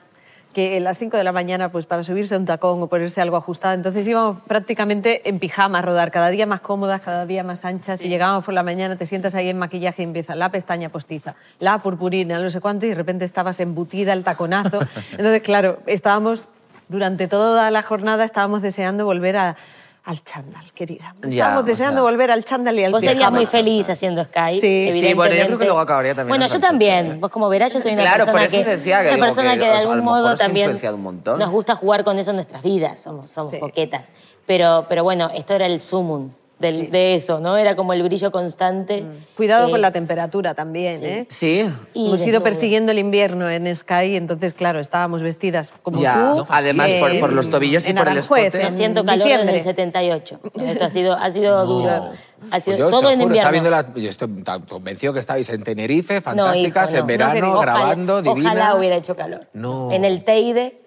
[0.52, 3.20] que a las 5 de la mañana, pues para subirse a un tacón o ponerse
[3.20, 3.74] algo ajustado.
[3.74, 8.02] Entonces íbamos prácticamente en pijama a rodar, cada día más cómodas, cada día más anchas.
[8.02, 11.34] Y llegábamos por la mañana, te sientas ahí en maquillaje y empieza la pestaña postiza,
[11.58, 14.80] la purpurina, no sé cuánto, y de repente estabas embutida, el taconazo.
[15.12, 16.46] Entonces, claro, estábamos,
[16.88, 19.56] durante toda la jornada, estábamos deseando volver a-
[20.04, 21.14] al chándal, querida.
[21.22, 24.60] Ya, o deseando sea, volver al chándal y al Vos serías muy feliz haciendo Sky.
[24.60, 24.88] Sí.
[24.92, 27.04] Sí, bueno, yo creo que luego acabaría también Bueno, yo también.
[27.06, 27.20] chocho, ¿eh?
[27.20, 29.52] Vos como verás, yo soy una Claro, por persona eso que, decía que una persona
[29.54, 33.00] que que, de algún modo también un nos gusta jugar con eso en nuestras vidas.
[33.00, 33.60] Somos, somos Sí.
[33.60, 34.10] coquetas.
[34.46, 36.30] Pero, pero bueno, esto era el sumum
[36.62, 37.58] del- de eso, ¿no?
[37.58, 39.04] Era como el brillo constante.
[39.36, 41.26] Cuidado Eh, con la temperatura también, ¿eh?
[41.28, 41.68] Sí.
[41.92, 46.20] y Hemos ido persiguiendo el invierno en Sky, entonces, claro, estábamos vestidas como Ya, tú.
[46.20, 48.62] no, además, por- los tobillos y por el Aranjuez, escote.
[48.62, 49.52] Yo en siento calor diciembre.
[49.52, 50.40] desde el 78.
[50.54, 52.10] Esto ha sido, ha sido duro.
[52.50, 53.50] Ha sido Pues yo todo te en juro, invierno.
[53.52, 54.28] viendo la- yo estoy
[54.68, 57.00] convencido que estabais en Tenerife, No, fantásticas, hijo, no.
[57.02, 58.54] en verano, No, Ojalá- grabando, divinas.
[58.56, 59.46] Ojalá hubiera hecho calor.
[59.52, 59.92] No.
[59.92, 60.81] En el Teide,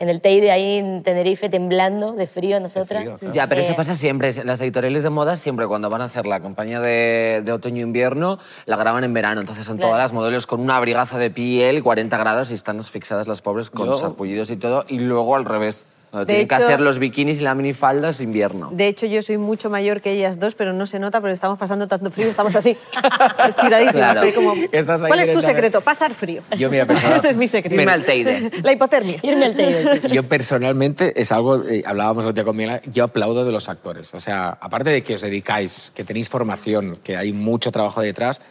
[0.00, 3.04] en el Teide ahí en Tenerife temblando de frío nosotras.
[3.04, 3.34] frío, claro.
[3.34, 4.32] Ya, pero eso Eh, pasa siempre.
[4.44, 8.76] Las editoriales de moda siempre cuando van a hacer la campaña de, de otoño-invierno la
[8.76, 9.40] graban en verano.
[9.40, 9.90] Entonces son Claro.
[9.92, 13.70] todas las modelos con un abrigazo de piel, 40 grados y están asfixiadas las pobres
[13.70, 14.84] con sarpullidos y todo.
[14.88, 15.86] Y luego al revés.
[16.12, 18.68] Cuando De tienen que hacer los bikinis y la minifalda es invierno.
[18.70, 21.58] De hecho, yo soy mucho mayor que ellas dos, pero no se nota porque estamos
[21.58, 22.76] pasando tanto frío, estamos así,
[23.48, 24.12] estiradísimas.
[24.12, 24.20] Claro.
[24.20, 25.80] así como, Estás ahí ¿Cuál es tu secreto?
[25.80, 26.42] Pasar frío.
[26.58, 27.80] Yo, mira, Ese es mi secreto.
[27.80, 28.50] Irme al Teide.
[28.62, 29.20] La hipotermia.
[29.22, 30.02] Irme al Teide.
[30.02, 30.08] sí.
[30.08, 34.12] Yo personalmente, es algo, eh, hablábamos otro día con Miguel, yo aplaudo de los actores.
[34.12, 38.42] O sea, aparte de que os dedicáis, que tenéis formación, que hay mucho trabajo detrás,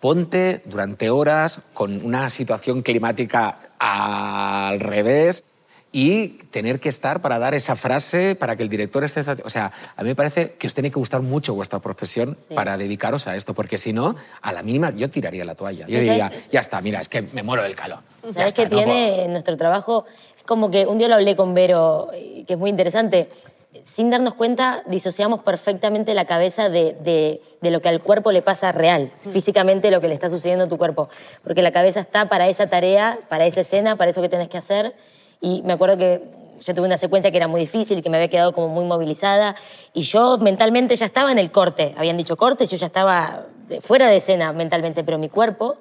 [0.00, 5.44] ponte durante horas con una situación climática al revés
[5.96, 9.20] y tener que estar para dar esa frase, para que el director esté...
[9.44, 12.52] O sea, a mí me parece que os tiene que gustar mucho vuestra profesión Sí.
[12.52, 15.86] para dedicaros a esto, porque si no, a la mínima yo tiraría la toalla.
[15.86, 16.08] Yo ¿Sabes?
[16.08, 18.00] diría, ya está, mira, es que me muero del calor.
[18.24, 18.92] Ya ¿Sabes está, qué no puedo".
[18.92, 20.04] tiene nuestro trabajo?
[20.36, 23.28] Es como que un día lo hablé con Vero, que es muy interesante.
[23.84, 28.42] Sin darnos cuenta, disociamos perfectamente la cabeza de, de- de lo que al cuerpo le
[28.42, 31.08] pasa real, físicamente lo que le está sucediendo a tu cuerpo.
[31.44, 34.58] Porque la cabeza está para esa tarea, para esa escena, para eso que tenés que
[34.58, 34.94] hacer.
[35.40, 36.22] Y me acuerdo que
[36.60, 39.54] yo tuve una secuencia que era muy difícil, que me había quedado como muy movilizada.
[39.92, 41.94] Y yo mentalmente ya estaba en el corte.
[41.98, 43.46] Habían dicho corte, yo ya estaba
[43.80, 45.76] fuera de escena mentalmente, pero mi cuerpo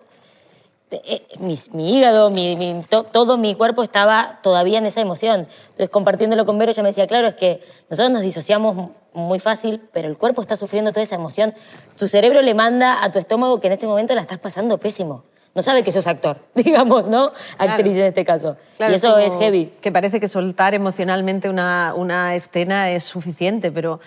[0.92, 5.48] eh, mi, mi hígado, mi, mi- to- todo mi cuerpo estaba todavía en esa emoción.
[5.70, 9.82] Entonces, compartiéndolo con Vero, ella me decía, claro, es que nosotros nos disociamos muy fácil,
[9.92, 11.56] pero el cuerpo está sufriendo toda esa emoción.
[11.98, 15.24] Tu cerebro le manda a tu estómago que en este momento la estás pasando pésimo.
[15.56, 17.32] No sabe que sos actor, digamos, ¿no?
[17.58, 18.58] Actriz en este caso.
[18.78, 19.74] Claro, y eso como es heavy.
[19.82, 24.00] Que parece que soltar emocionalmente una, una escena es suficiente, pero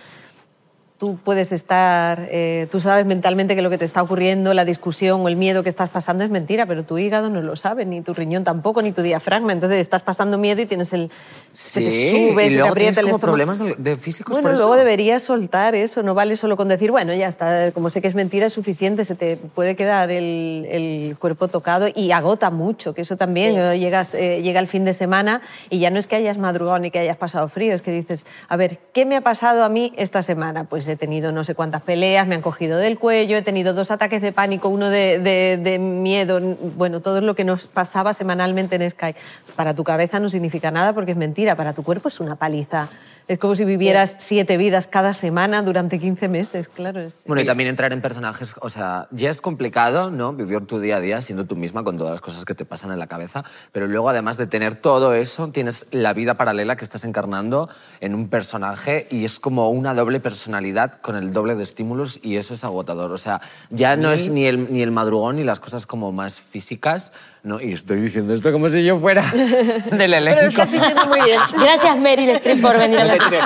[0.99, 5.21] tú puedes estar, eh, tú sabes mentalmente que lo que te está ocurriendo, la discusión
[5.21, 8.01] o el miedo que estás pasando es mentira, pero tu hígado no lo sabe, ni
[8.01, 9.53] tu riñón tampoco, ni tu diafragma.
[9.53, 11.11] Entonces estás pasando miedo y tienes el.
[11.53, 14.57] se te sube, y se te aprieta el como problemas de, de físicos Bueno, por
[14.57, 14.79] luego eso.
[14.85, 18.15] deberías soltar eso, no vale solo con decir, bueno, ya está, como sé que es
[18.15, 23.03] mentira, es suficiente, se te puede quedar el, el cuerpo tocado y agota mucho, que
[23.03, 23.61] eso también, Sí.
[23.61, 26.79] eh, llegas, eh, llega el fin de semana y ya no es que hayas madrugado
[26.79, 29.69] ni que hayas pasado frío, es que dices, a ver, ¿qué me ha pasado a
[29.69, 30.65] mí esta semana?
[30.65, 33.91] Pues he tenido no sé cuántas peleas, me han cogido del cuello, he tenido dos
[33.91, 36.41] ataques de pánico, uno de, de- de miedo,
[36.77, 39.15] bueno, todo lo que nos pasaba semanalmente en Sky.
[39.57, 42.89] Para tu cabeza no significa nada porque es mentira, para tu cuerpo es una paliza.
[43.29, 47.01] Es como si vivieras siete vidas cada semana durante 15 meses, claro.
[47.01, 47.25] Es...
[47.27, 50.33] Bueno, y también entrar en personajes, o sea, ya es complicado, ¿no?
[50.33, 52.93] Vivir tu día a día siendo tú misma con todas las cosas que te pasan
[52.93, 56.85] en la cabeza, pero luego además de tener todo eso, tienes la vida paralela que
[56.85, 57.69] estás encarnando
[58.01, 62.37] en un personaje y es como una doble personalidad con el doble de estímulos y
[62.37, 63.11] eso es agotador.
[63.11, 66.41] O sea, ya no es ni el, ni el madrugón ni las cosas como más
[66.41, 67.13] físicas,
[67.47, 67.61] ¿no?
[67.61, 69.23] Y estoy diciendo esto como si yo fuera
[69.93, 70.35] del elenco.
[70.41, 71.41] Pero lo estás diciendo muy bien.
[71.59, 73.17] Gracias, Meryl Streep, por venir a la...
[73.17, 73.39] ¿Dónde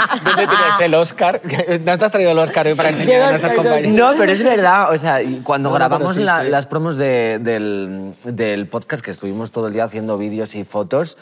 [0.47, 1.41] tienes, el Oscar?
[1.85, 3.93] ¿No te has traído el Oscar hoy para enseñar a nuestras compañeras?
[3.93, 4.93] No, pero es verdad.
[4.93, 6.49] O sea, cuando No, grabamos sí, la- sí.
[6.51, 11.19] las promos de- del, del podcast, que estuvimos todo el día haciendo vídeos y fotos,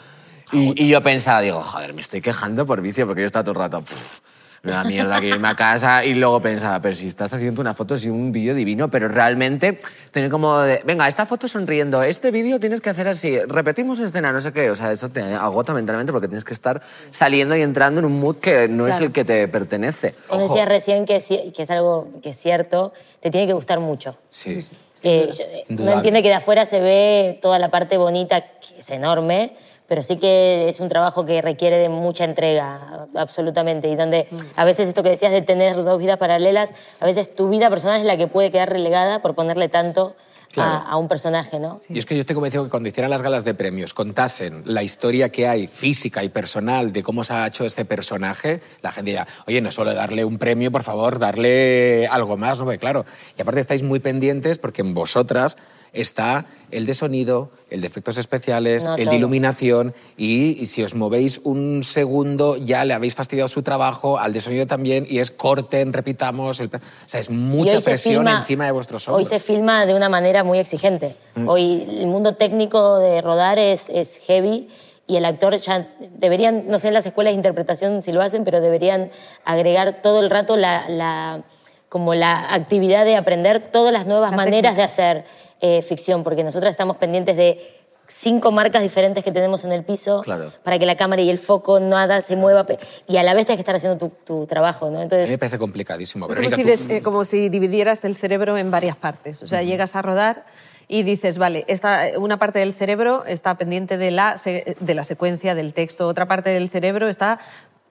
[0.51, 3.51] y, y yo pensaba, digo, joder, me estoy quejando por vicio, porque yo estaba todo
[3.51, 4.19] el rato, "Pff,
[4.63, 6.03] me da mierda que irme a casa.
[6.05, 9.79] Y luego pensaba, pero si estás haciendo una foto, y un vídeo divino, pero realmente
[10.11, 14.31] tener como, de, venga, esta foto sonriendo, este vídeo tienes que hacer así, repetimos escena,
[14.31, 14.69] no sé qué.
[14.71, 18.19] O sea, eso te agota mentalmente porque tienes que estar saliendo y entrando en un
[18.19, 19.05] mood que no es Claro.
[19.07, 20.15] el que te pertenece.
[20.29, 23.79] Vos decías recién que, es que es algo que es cierto, te tiene que gustar
[23.79, 24.17] mucho.
[24.29, 24.65] Sí.
[25.01, 28.79] Eh, yo- eh, no entiende que de afuera se ve toda la parte bonita, que
[28.79, 29.53] es enorme,
[29.89, 33.89] pero sí que es un trabajo que requiere de mucha entrega, absolutamente.
[33.89, 37.49] Y donde a veces esto que decías de tener dos vidas paralelas, a veces tu
[37.49, 40.83] vida personal es la que puede quedar relegada por ponerle tanto a- Claro.
[40.87, 41.79] a, un personaje, ¿no?
[41.89, 44.81] Y es que yo estoy convencido que cuando hicieran las galas de premios contasen la
[44.81, 49.11] historia que hay física y personal de cómo se ha hecho este personaje, la gente
[49.11, 52.65] dirá, oye, no solo darle un premio, por favor, darle algo más, ¿no?
[52.65, 53.05] Porque claro,
[53.37, 55.55] y aparte estáis muy pendientes porque en vosotras
[55.93, 59.11] está el de sonido, el de efectos especiales, No, el todo.
[59.11, 64.19] de iluminación y, y si os movéis un segundo ya le habéis fastidiado su trabajo,
[64.19, 67.89] al de sonido también y es corten, repitamos, el- o sea, es mucha hoy se
[67.89, 69.29] presión filma- encima de vuestros Hoy hombros.
[69.29, 71.15] se filma de una manera muy exigente.
[71.35, 71.47] Mm.
[71.49, 74.67] Hoy el mundo técnico de rodar es, es heavy
[75.07, 75.87] y el actor ya
[76.19, 79.09] deberían, no sé en las escuelas de interpretación si lo hacen, pero deberían
[79.43, 81.41] agregar todo el rato la, la-
[81.89, 84.77] como la actividad de aprender todas las nuevas La maneras técnica.
[84.77, 85.25] de hacer
[85.61, 87.75] eh, ficción, porque nosotras estamos pendientes de
[88.07, 90.51] cinco marcas diferentes que tenemos en el piso Claro.
[90.63, 92.65] para que la cámara y el foco nada se mueva
[93.07, 94.95] y a la vez tienes que estar haciendo tu, tu trabajo, ¿no?
[94.95, 96.27] A mí Entonces, me parece complicadísimo.
[96.27, 99.43] Es como si, tú- des- eh, como si dividieras el cerebro en varias partes.
[99.43, 100.45] O sea, llegas a rodar
[100.87, 105.53] y dices, vale, esta, una parte del cerebro está pendiente de la, de la secuencia
[105.53, 107.39] del texto, otra parte del cerebro está...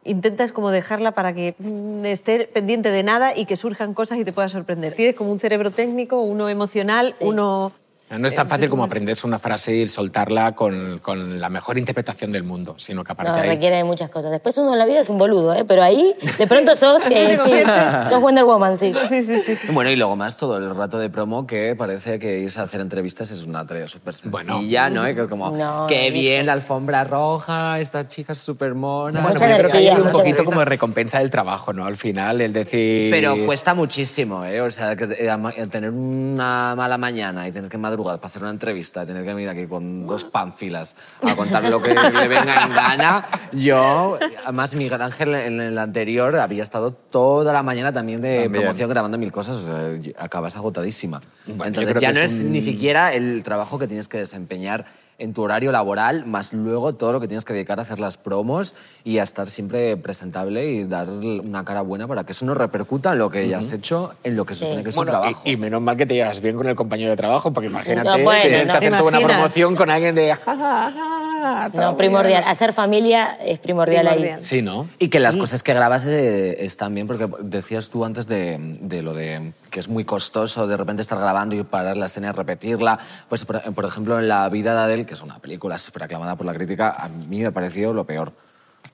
[0.04, 4.24] Intentas como dejarla para que mm, esté pendiente de nada y que surjan cosas y
[4.24, 4.94] te pueda sorprender.
[4.94, 7.24] Tienes como un cerebro técnico, uno emocional, Sí.
[7.24, 7.72] uno
[8.10, 12.32] No es tan fácil como aprenderse una frase y soltarla con, con la mejor interpretación
[12.32, 13.48] del mundo, sino que aparte No, ahí...
[13.48, 14.30] requiere de muchas cosas.
[14.30, 15.64] Después uno en la vida es un boludo, ¿eh?
[15.66, 18.94] pero ahí de pronto sos, eh, sí, sos Wonder Woman, sí.
[19.08, 19.58] Sí, sí, sí.
[19.72, 22.80] Bueno, y luego más todo el rato de promo que parece que irse a hacer
[22.80, 24.54] entrevistas es una tarea súper Bueno.
[24.54, 25.06] sencilla, ¿no?
[25.06, 26.14] Y que es como, No, qué no.
[26.14, 29.20] bien la alfombra roja, esta chica es súper mona.
[29.20, 31.84] Bueno, pero creo que energía, hay un poquito como de recompensa del trabajo, ¿no?
[31.84, 33.10] Al final, el decir...
[33.10, 34.62] Pero cuesta muchísimo, ¿eh?
[34.62, 38.50] O sea, que, eh, tener una mala mañana y tener que madrugar para hacer una
[38.50, 42.74] entrevista, tener que venir aquí con dos pánfilas a contar lo que le venga en
[42.74, 43.26] gana.
[43.52, 48.62] Yo, además, Miguel Ángel en el anterior había estado toda la mañana también de También.
[48.62, 51.20] promoción grabando mil cosas, o sea, acabas agotadísima.
[51.46, 54.84] Bueno, Entonces ya no es es un- ni siquiera el trabajo que tienes que desempeñar
[55.18, 58.16] en tu horario laboral, más luego todo lo que tienes que dedicar a hacer las
[58.16, 62.54] promos y a estar siempre presentable y dar una cara buena para que eso no
[62.54, 64.64] repercuta en lo que ya has hecho, en lo que se Sí.
[64.66, 65.42] supone que es Bueno, tu trabajo.
[65.44, 68.08] y, y menos mal que te llevas bien con el compañero de trabajo, porque imagínate,
[68.16, 68.72] No, bueno, si tienes no.
[68.72, 70.34] que hacer toda una promoción con alguien de...
[70.36, 72.42] "Ja, ja, ja, No, primordial.
[72.42, 72.50] bien".
[72.52, 74.36] Hacer familia es primordial, Primordial.
[74.38, 74.44] ahí.
[74.44, 74.88] Sí, ¿no?
[75.00, 79.02] Y que las cosas que grabas eh, están bien, porque decías tú antes de, de
[79.02, 82.32] lo de que es muy costoso de repente estar grabando y parar la escena y
[82.32, 82.98] repetirla.
[83.28, 86.46] Pues, por, ejemplo, en La vida de Adele, que es una película súper aclamada por
[86.46, 88.32] la crítica, a mí me pareció lo peor.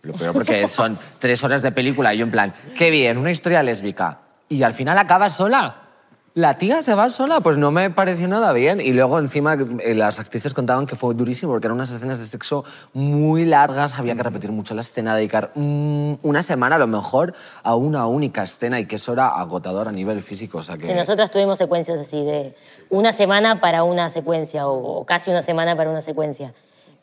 [0.02, 3.30] Lo peor porque son tres horas de película y yo en plan, qué bien, una
[3.30, 4.18] historia lésbica.
[4.48, 5.83] Y al final acaba sola.
[6.36, 8.80] La tía se va sola, pues no me pareció nada bien.
[8.80, 12.26] Y luego encima eh, las actrices contaban que fue durísimo porque eran unas escenas de
[12.26, 16.88] sexo muy largas, había que repetir mucho la escena, dedicar mm, una semana a lo
[16.88, 20.58] mejor a una única escena y que eso era agotador a nivel físico.
[20.58, 20.86] O sea que...
[20.86, 22.56] Sí, nosotras tuvimos secuencias así de
[22.90, 26.52] una semana para una secuencia o, casi una semana para una secuencia.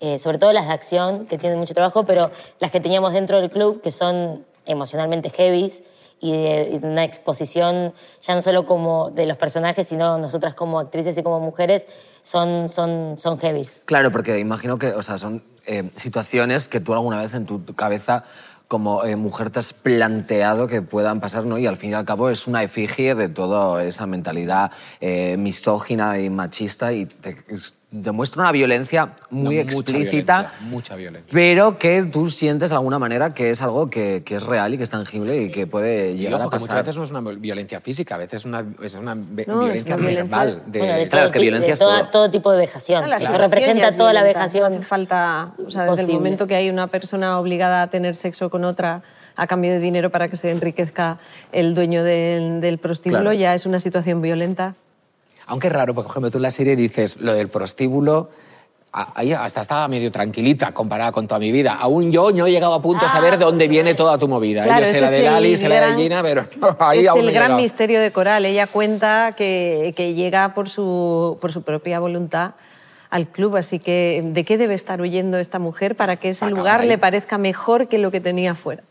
[0.02, 3.40] Eh, sobre todo las de acción, que tienen mucho trabajo, pero las que teníamos dentro
[3.40, 5.84] del club, que son emocionalmente heavies
[6.22, 11.18] y de, una exposición ya no solo como de los personajes, sino nosotras como actrices
[11.18, 11.88] y como mujeres,
[12.24, 13.82] son, son, son heavies.
[13.86, 17.66] Claro, porque imagino que, o sea, son eh, situaciones que tú alguna vez en tu,
[17.76, 18.24] cabeza
[18.68, 21.58] como eh, mujer te has planteado que puedan pasar, ¿no?
[21.58, 26.20] Y al fin y al cabo es una efigie de toda esa mentalidad eh, misógina
[26.20, 27.36] y machista y te,
[27.92, 31.30] demuestra una violencia muy No, mucha explícita, violencia, mucha violencia.
[31.34, 34.78] pero que tú sientes de alguna manera que es algo que, que es real y
[34.78, 36.62] que es tangible y que puede Y llegar ojo, a que pasar.
[36.70, 39.96] muchas veces no es una violencia física, a veces es una, es una es violencia
[39.98, 40.64] una verbal.
[40.68, 42.12] De, Bueno, de Claro, todo es que violencia de es toda- todo.
[42.12, 43.04] todo tipo de vejación.
[43.04, 44.72] Situación ya representa es toda la vejación.
[44.72, 46.12] No hace falta, o sea, desde posible.
[46.14, 49.02] el momento que hay una persona obligada a tener sexo con otra
[49.36, 51.18] a cambio de dinero para que se enriquezca
[51.52, 53.34] el dueño del, del prostíbulo, Claro.
[53.38, 54.76] ya es una situación violenta.
[55.48, 58.30] Aunque es raro, porque por ejemplo tú en la serie dices lo del prostíbulo,
[58.94, 61.74] ahí hasta estaba medio tranquilita comparada con toda mi vida.
[61.80, 64.64] Aún yo no he llegado a punto de saber de dónde viene toda tu movida.
[64.64, 66.46] Ah, Claro, Ella sé la de Lali, sé la de Gina, pero
[66.80, 67.62] ahí es aún el no he gran llegado.
[67.62, 68.46] misterio de Coral.
[68.46, 72.52] Ella cuenta que, que llega por su, por su propia voluntad
[73.10, 76.58] al club, así que ¿de qué debe estar huyendo esta mujer para que ese Acabar
[76.58, 76.88] lugar ahí.
[76.88, 78.84] le parezca mejor que lo que tenía fuera?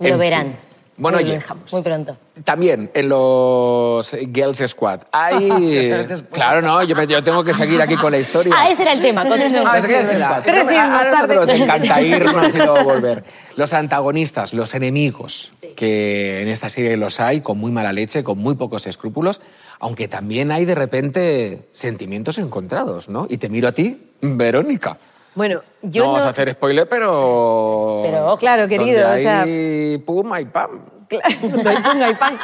[0.00, 0.56] Lo En fin.
[0.98, 1.72] Bueno, oye, dejamos.
[1.72, 2.16] Muy pronto.
[2.44, 5.92] También en los Girls Squad hay...
[6.32, 8.52] claro, no, yo, me- yo tengo que seguir aquí con la historia.
[8.56, 9.22] Ah, ese era el tema.
[9.26, 9.68] continuemos.
[9.72, 11.34] Ah, es que es la- Tres días más a tarde.
[11.36, 13.22] nosotros nos encanta irnos y luego volver.
[13.56, 18.38] Los antagonistas, los enemigos, que en esta serie los hay con muy mala leche, con
[18.38, 19.40] muy pocos escrúpulos,
[19.80, 23.26] aunque también hay de repente sentimientos encontrados, ¿no?
[23.30, 24.98] Y te miro a ti, Verónica.
[25.38, 28.00] Bueno, yo no, vamos a hacer spoiler, pero...
[28.04, 28.38] Pero ojo.
[28.38, 30.80] Claro, querido, donde o sea- hay pum, hay pam.
[31.08, 32.38] Claro, donde hay pun, hay pan.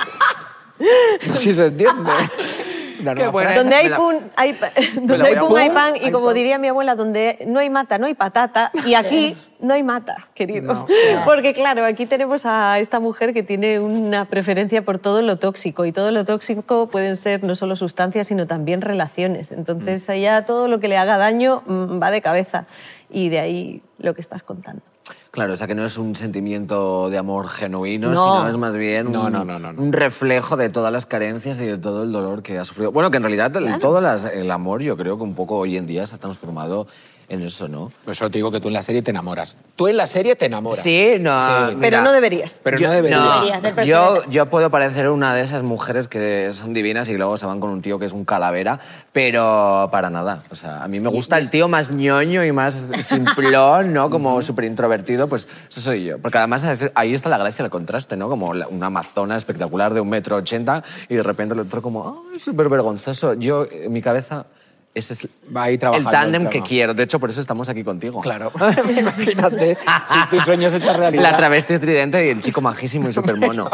[1.29, 2.13] Si se entiende.
[3.01, 3.61] Una nueva buena frase.
[3.63, 5.95] Donde hay pun, hay, pa- donde hay pun, hay pan.
[5.97, 6.35] Y Hay como pan.
[6.35, 8.71] diría mi abuela, donde no hay mata, no hay patata.
[8.87, 10.75] Y aquí no hay mata, querido.
[10.75, 10.87] No.
[11.25, 15.85] Porque claro, aquí tenemos a esta mujer que tiene una preferencia por todo lo tóxico.
[15.85, 19.53] Y todo lo tóxico pueden ser no solo sustancias, sino también relaciones.
[19.53, 22.67] Entonces, allá todo lo que le haga daño mm, va de cabeza.
[23.11, 24.83] Y de ahí lo que estás contando.
[25.31, 28.17] Claro, o sea que no es un sentimiento de amor genuino, No.
[28.23, 32.05] sino es más bien No, un, no, reflejo de todas las carencias y de todo
[32.05, 32.93] el dolor que ha sufrido.
[32.93, 35.87] Bueno, que en realidad todo las- el amor yo creo que un poco hoy en
[35.87, 36.87] día se ha transformado
[37.35, 37.93] en eso, ¿no?
[38.05, 39.57] Por eso te digo que tú en la serie te enamoras.
[39.77, 40.83] Tú en la serie te enamoras.
[40.83, 41.35] Sí, no.
[41.45, 41.51] Sí.
[41.77, 42.61] mira, Pero no deberías.
[42.65, 43.45] Pero yo- no deberías.
[43.45, 47.37] Deberías del yo, yo puedo parecer una de esas mujeres que son divinas y luego
[47.37, 48.81] se van con un tío que es un calavera,
[49.13, 50.43] pero para nada.
[50.51, 54.11] O sea, a mí me gusta el tío más ñoño y más simplón, ¿no?
[54.11, 56.19] Como súper introvertido, pues eso soy yo.
[56.19, 58.29] Porque además ahí está la gracia del contraste, ¿no?
[58.29, 62.39] Como una amazona espectacular de un metro ochenta y de repente el otro como, ¡ay,
[62.39, 63.35] súper vergonzoso!
[63.35, 64.47] Yo, en mi cabeza,
[64.95, 66.95] ese es ahí el tándem que quiero.
[66.95, 68.21] De hecho, por eso estamos aquí contigo.
[68.21, 68.53] Claro.
[68.97, 69.77] Imagínate
[70.07, 71.23] si tus sueños hechos realidad.
[71.23, 73.69] La travesti estridente y el chico majísimo y súper mono.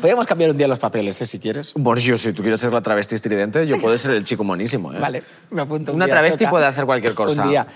[0.00, 1.26] Podríamos cambiar un día los papeles, ¿eh?
[1.26, 1.72] si quieres.
[1.76, 4.92] Borsio, si tú quieres ser la travesti estridente, yo puedo ser el chico monísimo.
[4.92, 4.98] ¿eh?
[4.98, 5.92] Vale, me apunto.
[5.92, 6.50] un Una día, travesti Choca.
[6.50, 7.42] puede hacer cualquier cosa.
[7.42, 7.66] Un día.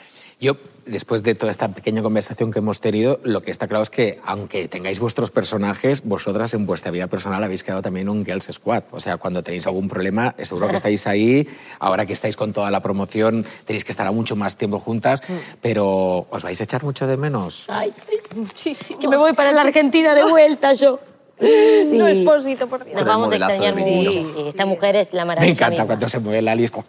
[0.40, 0.56] Yo,
[0.88, 4.18] después de toda esta pequeña conversación que hemos tenido, lo que está claro es que,
[4.24, 8.84] aunque tengáis vuestros personajes, vosotras en vuestra vida personal habéis quedado también un Girls Squad.
[8.90, 11.48] O sea, cuando tenéis algún problema, seguro que estáis ahí.
[11.78, 15.22] Ahora que estáis con toda la promoción, tenéis que estar a mucho más tiempo juntas,
[15.28, 15.32] Mm.
[15.60, 17.66] pero ¿os vais a echar mucho de menos?
[17.68, 18.16] Ay, sí.
[18.34, 18.98] Muchísimo.
[19.00, 21.00] Que me voy para la Argentina de vuelta yo.
[21.40, 22.96] No es posito, por Dios.
[22.96, 24.10] Nos vamos a extrañar mucho.
[24.12, 25.52] Sí, esta mujer es la Me maravilla.
[25.52, 25.86] encanta misma.
[25.86, 26.72] cuando se mueve la Alice.
[26.72, 26.86] como-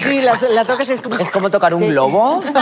[0.00, 1.16] Sí, la, la tocas es como...
[1.16, 2.42] Es como tocar un globo.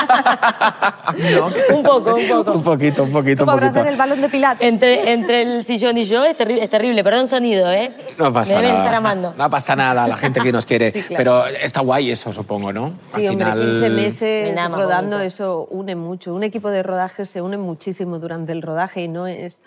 [1.74, 2.52] Un poco, un poco.
[2.52, 3.80] Un poquito, un poquito, un Como poquito.
[3.80, 4.66] abrazar el balón de pilates.
[4.66, 7.04] Entre, entre el sillón y yo es terrible, es terrible.
[7.04, 7.90] Perdón sonido, ¿eh?
[8.18, 8.84] No pasa Me deben nada.
[8.84, 9.34] estar amando.
[9.36, 10.90] No pasa nada, la gente que nos quiere.
[10.92, 11.18] Sí, claro.
[11.18, 12.92] Pero está guay eso, supongo, ¿no?
[13.08, 15.26] Sí, hombre, 15 meses No más rodando, bonito.
[15.26, 16.34] eso une mucho.
[16.34, 19.62] Un equipo de rodaje se une muchísimo durante el rodaje y no es,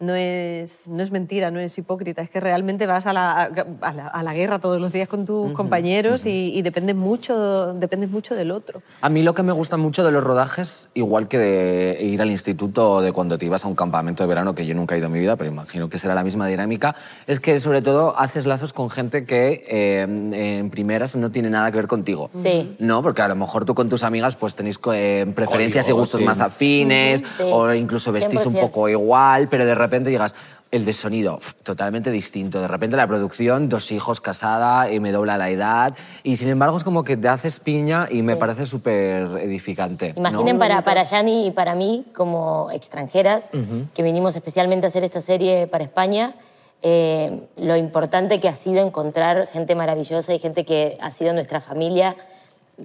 [0.00, 2.22] no es, no es mentira, no es hipócrita.
[2.22, 5.26] Es que realmente vas a la, a la, a la guerra todos los días con
[5.26, 8.80] tus compañeros y, y dependes, mucho, dependes mucho del otro.
[9.00, 12.30] A mí lo que me gusta mucho de los rodajes, igual que de ir al
[12.30, 14.98] instituto o de cuando te ibas a un campamento de verano, que yo nunca he
[14.98, 16.94] ido en mi vida, pero imagino que será la misma dinámica,
[17.26, 20.02] es que sobre todo haces lazos con gente que eh,
[20.60, 22.28] en primeras no tiene nada que ver contigo.
[22.32, 22.76] Sí.
[22.78, 26.20] No, porque a lo mejor tú con tus amigas pues tenéis eh, preferencias y gustos
[26.20, 26.24] sí.
[26.26, 27.42] más afines Sí.
[27.44, 28.60] o incluso vestís un 100%.
[28.60, 30.34] poco igual, pero de repente llegas...
[30.70, 32.60] El de sonido, totalmente distinto.
[32.60, 35.94] De repente la producción, dos hijos, casada, y me dobla la edad.
[36.22, 38.38] Y sin embargo es como que te haces piña y me Sí.
[38.38, 40.12] parece súper edificante.
[40.12, 40.28] ¿no?
[40.28, 43.48] Imaginen para, para Yani y para mí, como extranjeras,
[43.94, 46.34] que vinimos especialmente a hacer esta serie para España,
[46.82, 51.62] eh, lo importante que ha sido encontrar gente maravillosa y gente que ha sido nuestra
[51.62, 52.14] familia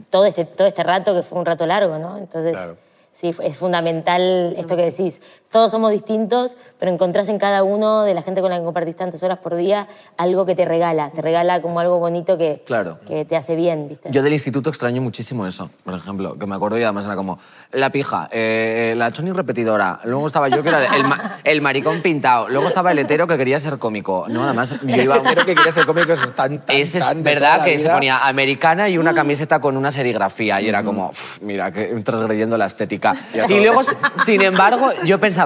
[0.10, 2.18] todo este, todo este rato, que fue un rato largo, ¿no?
[2.18, 2.78] Entonces, Claro.
[3.12, 5.22] sí, es fundamental esto que decís.
[5.54, 8.96] Todos somos distintos, pero encontrás en cada uno de la gente con la que compartís
[8.96, 9.88] tantas horas por día
[10.18, 12.98] algo que te regala, te regala como algo bonito que, Claro.
[13.06, 14.10] que te hace bien, ¿viste?
[14.12, 17.38] Yo del instituto extraño muchísimo eso, por ejemplo, que me acuerdo y además era como
[17.72, 22.02] la pija, eh, la choni repetidora, luego estaba yo que era el, ma- el maricón
[22.02, 24.26] pintado, luego estaba el hetero que quería ser cómico.
[24.30, 25.22] No, además yo iba...
[25.22, 27.92] Creo que quieres ser cómico, eso es tan, tan, Es, es tan verdad que se
[27.92, 32.58] ponía americana y una camiseta con una serigrafía y era como, "Uf, mira, que transgrediendo
[32.58, 33.16] la estética.
[33.48, 33.82] Y luego,
[34.26, 35.43] sin embargo, yo pensaba,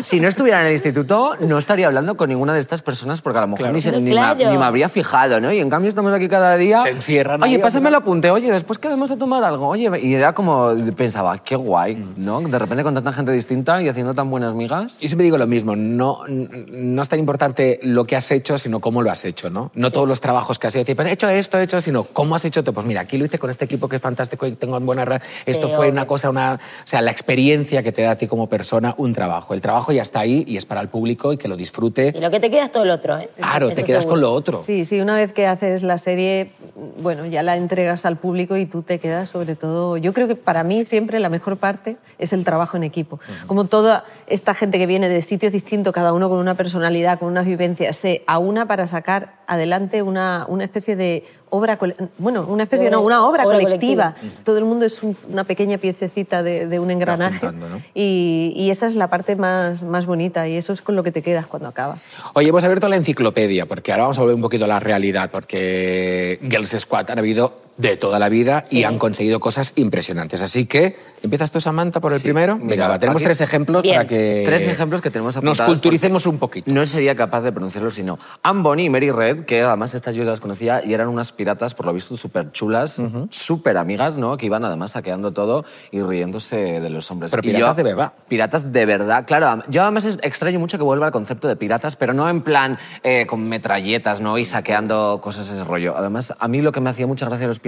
[0.00, 3.38] si no estuviera en el instituto, no estaría hablando con ninguna de estas personas porque
[3.38, 4.50] a lo mejor ni, se- ni, me, claro.
[4.50, 5.52] ni me habría fijado, ¿no?
[5.52, 6.82] Y en cambio estamos aquí cada día.
[6.84, 9.90] Te encierran Oye, pásame el apunte, oye, después quedamos a tomar algo, oye.
[10.02, 12.40] Y era como, pensaba, qué guay, ¿no?
[12.40, 14.98] De repente con tanta gente distinta y haciendo tan buenas migas.
[14.98, 18.80] Yo siempre digo lo mismo, no, no es tan importante lo que has hecho, sino
[18.80, 19.70] cómo lo has hecho, ¿no?
[19.74, 22.04] No todos los trabajos que has hecho, decir, pues he hecho esto, he hecho, sino
[22.04, 22.62] cómo has hecho.
[22.64, 25.20] Pues mira, aquí lo hice con este equipo que es fantástico y tengo buena...
[25.46, 25.92] Esto fue obvio.
[25.92, 26.54] una cosa, una...
[26.54, 29.27] O sea, la experiencia que te da a ti como persona un trabajo.
[29.50, 32.12] El trabajo ya está ahí y es para el público y que lo disfrute.
[32.16, 33.30] Y lo que te queda es todo lo otro, ¿eh?
[33.36, 34.08] Claro, te quedas seguro.
[34.08, 34.62] con lo otro.
[34.62, 36.52] Sí, sí, una vez que haces la serie,
[37.00, 39.96] bueno, ya la entregas al público y tú te quedas sobre todo...
[39.96, 43.20] Yo creo que para mí siempre la mejor parte es el trabajo en equipo.
[43.46, 47.28] Como toda esta gente que viene de sitios distintos, cada uno con una personalidad, con
[47.28, 51.78] unas vivencias, se aúna para sacar adelante una, una especie de obra,
[52.18, 54.14] bueno, una especie, no, una obra, obra colectiva.
[54.14, 54.42] colectiva.
[54.44, 57.82] Todo el mundo es un- una pequeña piececita de, de un engranaje juntando, ¿no?
[57.94, 61.12] y, y esa es la parte más, más bonita y eso es con lo que
[61.12, 61.96] te quedas cuando acaba.
[62.34, 65.30] Oye, hemos abierto la enciclopedia, porque ahora vamos a volver un poquito a la realidad,
[65.30, 70.42] porque Girls Squad han habido de toda la vida y han conseguido cosas impresionantes.
[70.42, 72.54] Así que, ¿empiezas tú, Samantha, por el primero?
[72.56, 73.94] Venga, mira, va, tenemos aquí- tres ejemplos Bien.
[73.96, 74.42] para que...
[74.44, 76.70] Tres ejemplos que tenemos Nos apuntados culturicemos un poquito.
[76.72, 80.24] No sería capaz de pronunciarlo sino Anne Bonny y Mary Red, que además estas yo
[80.24, 84.36] ya las conocía y eran unas piratas, por lo visto, súper chulas, súper amigas, ¿no?
[84.36, 87.30] Que iban además saqueando todo y riéndose de los hombres.
[87.30, 88.12] Pero Y piratas de verdad.
[88.28, 89.62] Piratas de verdad, claro.
[89.68, 93.24] Yo además extraño mucho que vuelva al concepto de piratas, pero no en plan eh,
[93.26, 94.36] con metralletas, ¿no?
[94.36, 95.96] Y saqueando cosas ese rollo.
[95.96, 97.67] Además, a mí lo que me hacía mucha gracia los piratas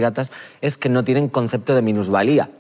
[0.61, 2.51] es que no tienen concepto de minusvalía.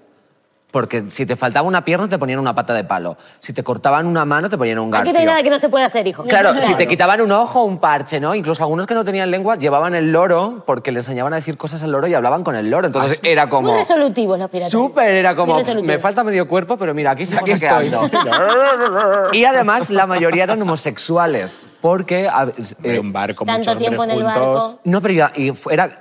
[0.72, 3.16] Porque si te faltaba una pierna, te ponían una pata de palo.
[3.40, 5.11] Si te cortaban una mano, te ponían un garfio.
[5.11, 6.22] Aquí no hay nada que no se pueda hacer, hijo.
[6.22, 8.37] Claro, si te quitaban un ojo, un parche, ¿no?
[8.37, 11.83] Incluso algunos que no tenían lengua llevaban el loro porque le enseñaban a decir cosas
[11.83, 12.87] al loro y hablaban con el loro.
[12.87, 13.70] Entonces era como...
[13.72, 14.70] Muy resolutivos los piratas.
[14.70, 15.96] Súper, era como, Muy "Pf, resolutivos.
[15.96, 17.68] me falta medio cuerpo, pero mira, aquí Aquí estoy.
[17.90, 18.09] saqueando".
[19.33, 22.31] y además, la mayoría eran homosexuales, porque...
[22.85, 24.62] eh, un barco, Tanto muchos hombres tiempo en el juntos.
[24.68, 24.81] barco.
[24.85, 26.00] no, pero ya, y fu- era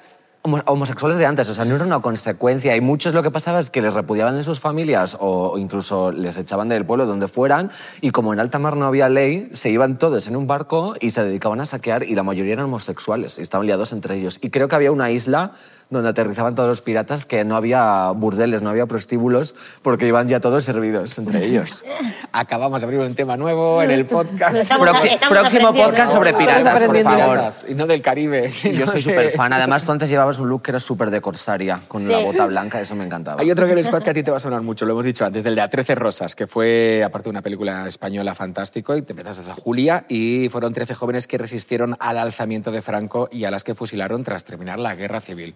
[0.65, 2.75] homosexuales de antes, o sea, no era una consecuencia.
[2.75, 6.37] Y muchos lo que pasaba es que les repudiaban de sus familias o incluso les
[6.37, 9.97] echaban del pueblo donde fueran y como en alta mar no había ley, se iban
[9.97, 13.41] todos en un barco y se dedicaban a saquear y la mayoría eran homosexuales y
[13.41, 14.39] estaban liados entre ellos.
[14.41, 15.53] Y creo que había una isla
[15.89, 20.39] donde aterrizaban todos los piratas que no había burdeles, no había prostíbulos porque iban ya
[20.39, 21.83] todos servidos entre ellos.
[22.31, 24.55] Acabamos de abrir un tema nuevo en el podcast.
[24.55, 27.39] Estamos- Proxi- estamos próximo podcast sobre piratas, por favor.
[27.67, 28.49] Y no del Caribe.
[28.51, 29.51] sino Yo soy súper fan.
[29.53, 32.79] Además, tú antes llevabas un look que era súper de corsaria, con la bota blanca,
[32.79, 33.41] eso me encantaba.
[33.41, 35.25] Hay otro Girl Squad que a ti te va a sonar mucho, lo hemos dicho
[35.25, 39.01] antes, del de A 13 Rosas, que fue, aparte de una película española fantástico, y
[39.01, 43.45] te empiezas a Julia, y fueron 13 jóvenes que resistieron al alzamiento de Franco y
[43.45, 45.55] a las que fusilaron tras terminar la guerra civil.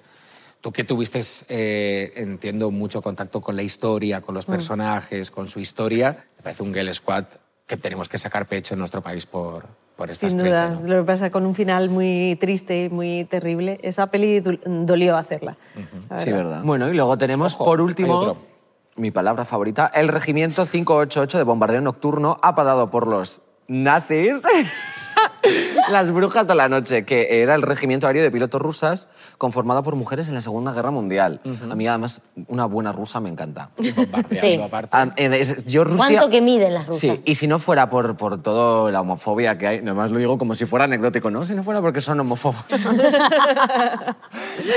[0.63, 4.37] Tú que tuviste, eh, entiendo, mucho contacto con la historia, con Mm.
[4.37, 7.25] los personajes, con su historia, te parece un Girl Squad
[7.67, 9.65] que tenemos que sacar pecho en nuestro país por,
[9.97, 10.87] por estas Sin 13, duda, ¿no?
[10.87, 13.77] lo que pasa con un final muy triste y muy terrible.
[13.83, 15.57] Esa peli dol- dolió hacerla.
[16.09, 16.61] la Sí, verdad.
[16.63, 18.37] Bueno, y luego tenemos, Ojo, por último,
[18.95, 24.43] mi palabra favorita, el Regimiento 588 de bombardeo nocturno apagado por los nazis.
[25.89, 29.95] Las brujas de la noche, que era el regimiento aéreo de pilotos rusas conformado por
[29.95, 31.41] mujeres en la Segunda Guerra Mundial.
[31.69, 33.69] A mí, además, una buena rusa me encanta.
[34.39, 34.59] Sí.
[34.61, 34.89] aparte.
[34.91, 36.05] Ah, es- yo Rusia...
[36.07, 37.01] ¿Cuánto que miden las rusas?
[37.01, 40.37] Sí, y si no fuera por, por toda la homofobia que hay, nomás lo digo
[40.37, 41.43] como si fuera anecdótico, ¿no?
[41.45, 42.63] Si no fuera porque son homófobos.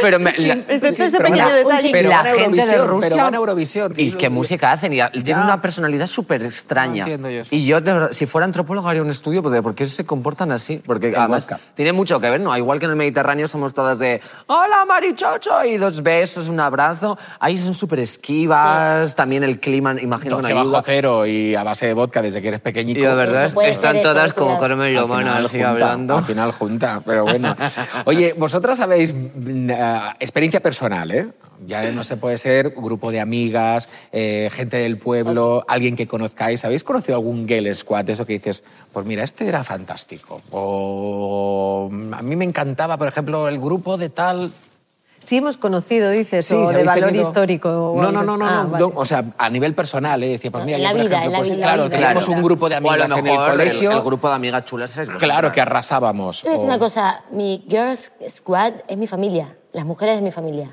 [0.03, 1.91] pero me, la- pero pequeño mira, detalle.
[1.93, 3.09] pero la gente de Eurovisión, Rusia...
[3.11, 3.95] pero van a Eurovisión.
[3.97, 4.93] ¿Y qué música hacen?
[4.93, 7.03] Y tienen una personalidad súper No extraña.
[7.03, 7.55] entiendo yo eso.
[7.55, 7.79] y yo,
[8.11, 10.83] si fuera antropólogo, haría un estudio de por qué se comportan así.
[10.85, 12.57] Porque además tiene mucho que ver, ¿no?
[12.57, 15.65] Igual que en el Mediterráneo somos todas de ¡Hola, marichocho!
[15.65, 17.17] Y dos besos, un abrazo.
[17.39, 19.15] Ahí son súper esquivas.
[19.15, 22.43] También el clima, imagino que 12 no bajo cero y a base de vodka desde
[22.43, 23.01] que eres pequeñito.
[23.01, 24.59] Y la verdad Eso es puede están eso, todas como.
[24.59, 26.17] Carmen Al Lomana, así junta, hablando.
[26.19, 27.57] Al final junta, pero bueno.
[28.05, 31.29] Oye, vosotras sabéis, mm, ah, experiencia personal, ¿eh?
[31.65, 36.65] Ya no se puede ser grupo de amigas, eh, gente del pueblo, alguien que conozcáis.
[36.65, 40.41] ¿Habéis conocido algún Girl Squad eso que dices, pues mira, este era fantástico?
[40.51, 44.51] O a mí me encantaba, por ejemplo, el grupo de tal.
[45.19, 47.69] Sí hemos conocido, dices, Sí, o de valor tenido- histórico.
[47.93, 48.85] o No, no, no, no, Ah, no, vale.
[48.85, 50.29] no, O sea, a nivel personal, ¿eh?
[50.29, 52.37] Decía, pues mira, yo, por vida, ejemplo, pues, vida, claro, la teníamos vida.
[52.37, 53.91] un grupo de O a lo amigas en el mejor el- colegio.
[53.93, 56.43] El, grupo de amigas chulas Claro, que arrasábamos.
[56.45, 60.69] Decir o- una cosa, mi Girls Squad es mi familia, las mujeres de mi familia.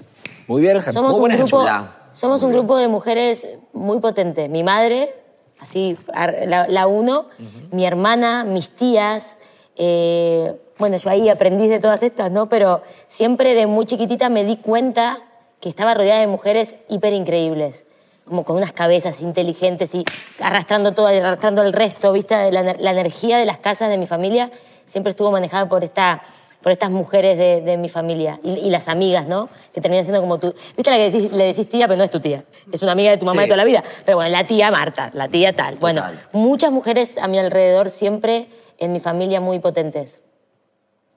[0.47, 0.81] Muy bien.
[0.81, 1.89] Somos Muy un grupo, ejemplo.
[2.13, 4.49] somos un grupo de mujeres muy potente.
[4.49, 5.15] Mi madre,
[5.59, 5.97] así
[6.45, 7.27] la, la uno,
[7.71, 9.37] mi hermana, mis tías.
[9.75, 12.49] eh, bueno, yo ahí aprendí de todas estas, ¿no?
[12.49, 15.19] Pero siempre de muy chiquitita me di cuenta
[15.61, 17.85] que estaba rodeada de mujeres hiper increíbles.
[18.25, 20.03] Como con unas cabezas inteligentes y
[20.41, 22.51] arrastrando todo, arrastrando el resto, ¿viste?
[22.51, 24.49] La, la energía de las casas de mi familia
[24.85, 26.23] siempre estuvo manejada por esta
[26.63, 29.49] por estas mujeres de, de mi familia y, y las amigas, ¿no?
[29.73, 30.55] Que terminan siendo como tú.
[30.77, 32.43] ¿Viste la que decís- le decís tía, pero no es tu tía?
[32.71, 33.45] Es una amiga de tu mamá Sí.
[33.45, 33.83] de toda la vida.
[34.05, 35.75] Pero bueno, la tía Marta, la tía tal.
[35.75, 38.47] Bueno, muchas mujeres a mi alrededor siempre
[38.79, 40.21] en mi familia muy potentes.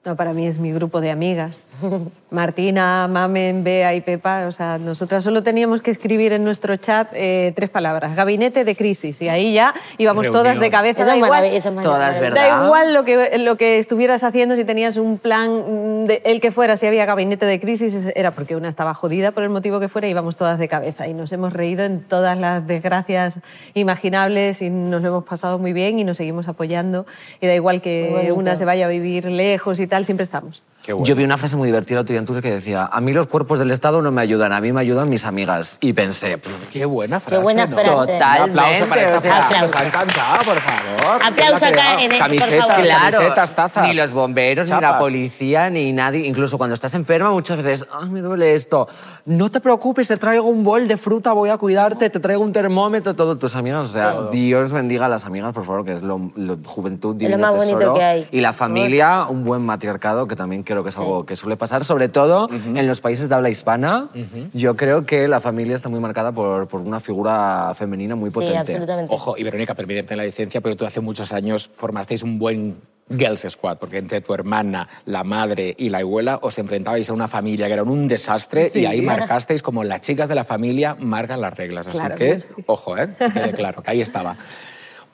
[0.05, 1.61] No, para mí es mi grupo de amigas.
[2.29, 4.45] Martina, Mamen, Bea y Pepa.
[4.47, 8.15] O sea, nosotras solo teníamos que escribir en nuestro chat eh, tres palabras.
[8.15, 9.21] Gabinete de crisis.
[9.21, 10.43] Y ahí ya íbamos Reunión.
[10.43, 11.01] todas de cabeza.
[11.01, 12.19] Eso Da es igual, eso Todas.
[12.19, 12.35] ¿verdad?
[12.35, 16.51] Da igual lo que, lo que estuvieras haciendo, si tenías un plan, de, el que
[16.51, 19.87] fuera, si había gabinete de crisis, era porque una estaba jodida por el motivo que
[19.87, 21.07] fuera, íbamos todas de cabeza.
[21.07, 23.39] Y nos hemos reído en todas las desgracias
[23.73, 27.05] imaginables y nos lo hemos pasado muy bien y nos seguimos apoyando.
[27.39, 30.61] Y da igual que una se vaya a vivir lejos y tal, siempre estamos.
[30.87, 31.05] Qué bueno.
[31.05, 33.27] Yo vi una frase muy divertida otro día en Twitter que decía, a mí los
[33.27, 35.77] cuerpos del Estado no me ayudan, a mí me ayudan mis amigas.
[35.81, 37.43] Y pensé, "Pff, Qué buena frase.
[37.43, 37.75] buena ¿no?
[37.75, 37.89] frase.
[37.91, 39.59] Un aplauso para esta Totalmente, o sea, frase.
[39.61, 41.23] Nos ha encantado, por favor.
[41.25, 42.87] Aplauso acá en el- por Camisetas, favor.
[42.87, 43.85] camisetas, tazas.
[43.89, 46.25] Ni los bomberos, ni la policía, ni nadie.
[46.25, 48.87] Incluso cuando estás enferma, muchas veces, ay, me duele esto.
[49.25, 52.53] No te preocupes, te traigo un bol de fruta, voy a cuidarte, te traigo un
[52.53, 53.37] termómetro, todo.
[53.37, 56.57] Tus amigas, o sea, Dios bendiga a las amigas, por favor, que es lo, lo-
[56.65, 57.93] juventud, Es lo divino más tesoro.
[57.95, 58.27] que hay.
[58.31, 61.83] Y la familia, un buen matriarcado, que también creo que es algo que suele pasar,
[61.83, 64.09] sobre todo en los países de habla hispana.
[64.53, 68.35] Yo creo que la familia está muy marcada por, por una figura femenina muy Sí,
[68.35, 68.57] potente.
[68.57, 69.13] absolutamente.
[69.13, 72.77] Ojo, y Verónica, permíteme la licencia, pero tú hace muchos años formasteis un buen
[73.09, 77.27] Girls Squad, porque entre tu hermana, la madre y la abuela os enfrentabais a una
[77.29, 81.39] familia que era un desastre y ahí marcasteis como las chicas de la familia marcan
[81.39, 81.87] las reglas.
[81.87, 82.47] Así Claro que, sí.
[82.65, 83.09] ojo, ¿eh?
[83.17, 84.35] Que claro, que ahí estaba.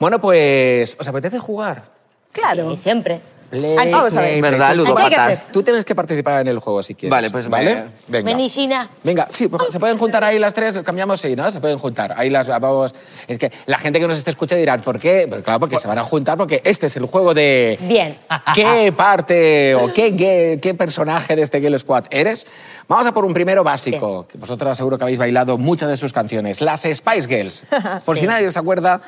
[0.00, 1.84] Bueno, pues, ¿os apetece jugar?
[2.32, 2.72] Claro.
[2.72, 3.20] Y siempre.
[3.54, 4.30] Play, Ay, vamos a ver.
[4.30, 4.70] play, ¿Verdad.
[4.72, 5.52] Tú- ludópatas?
[5.52, 7.10] Tú tienes que participar en el juego si quieres.
[7.10, 7.84] Vale, pues me- ¿Vale?
[8.08, 8.24] Venga.
[8.32, 8.48] Vení.
[9.04, 11.50] Venga, sí, pues, se pueden juntar ahí las tres, cambiamos, sí, ¿no?
[11.52, 12.14] Se pueden juntar.
[12.16, 12.92] Ahí las vamos.
[13.28, 15.26] Es que la gente que nos esté escucha dirá, ¿por qué?
[15.28, 17.78] Pues claro, porque se van a juntar, porque este es el juego de.
[17.82, 18.18] Bien.
[18.54, 22.46] ¿Qué parte o qué, qué, qué personaje de este Girl Squad eres?
[22.88, 26.12] Vamos a por un primero básico, que vosotros seguro que habéis bailado muchas de sus
[26.12, 27.66] canciones, las Spice Girls.
[28.04, 29.00] Por si nadie os acuerda,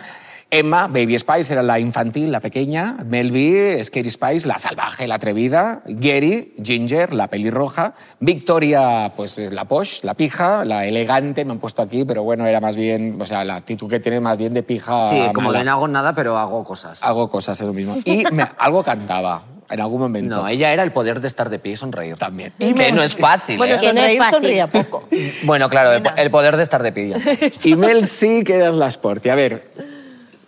[0.48, 2.96] Emma, Baby Spice, era la infantil, la pequeña.
[3.04, 5.82] Melby, Scary Spice, la salvaje, la atrevida.
[5.86, 7.94] Gary, Ginger, la pelirroja.
[8.20, 12.60] Victoria, pues la posh, la pija, la elegante, me han puesto aquí, pero bueno, era
[12.60, 15.10] más bien, o sea, la actitud que tiene más bien de pija.
[15.10, 15.58] Sí, como mala.
[15.58, 17.02] de no hago nada, pero hago cosas.
[17.02, 17.96] Hago cosas, es lo mismo.
[18.04, 20.36] Y me- algo cantaba en algún momento.
[20.36, 22.16] No, ella era el poder de estar de pie y sonreír.
[22.18, 22.52] También.
[22.60, 23.78] Y que no es fácil, Bueno, ¿eh?
[23.80, 24.34] Que no es sonreír fácil.
[24.38, 25.08] sonría poco.
[25.42, 27.08] Bueno, claro, el, el poder de estar de pie.
[27.08, 27.68] ya está.
[27.68, 29.28] Y Mel sí que eras la Sporty.
[29.28, 29.95] A ver,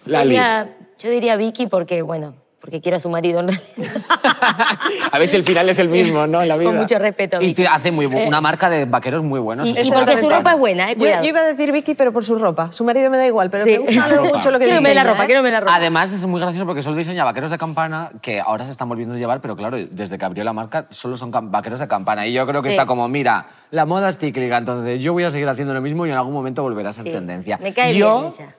[0.08, 0.30] Lali.
[0.30, 3.62] diría, yo diría Vicky porque, bueno, porque quiero a su marido realidad.
[5.12, 6.42] A ver si el final es el mismo, ¿no?
[6.42, 6.70] En la vida.
[6.70, 7.62] Con mucho respeto, Y Vicky.
[7.62, 9.66] te- hace muy bu- una marca de vaqueros muy buenos.
[9.66, 11.22] Y- y porque su ropa es buena, eh, Yo, cuidado.
[11.22, 12.70] yo iba a decir Vicky, pero por su ropa.
[12.72, 13.70] Su marido me da igual, pero Sí.
[13.70, 15.26] me gusta mucho lo que ver la ropa, ¿eh?
[15.26, 15.74] quiero la ropa.
[15.74, 19.14] Además, es muy gracioso porque solo diseña vaqueros de campana que ahora se están volviendo
[19.14, 22.26] a llevar, pero claro, desde que abrió la marca solo son vaqueros de campana.
[22.26, 22.74] Y yo creo que Sí.
[22.76, 26.06] está como, mira, la moda es cíclica, entonces yo voy a seguir haciendo lo mismo
[26.06, 27.10] y en algún momento volverá a ser Sí.
[27.12, 27.58] tendencia.
[27.62, 28.54] Me cae yo bien ella.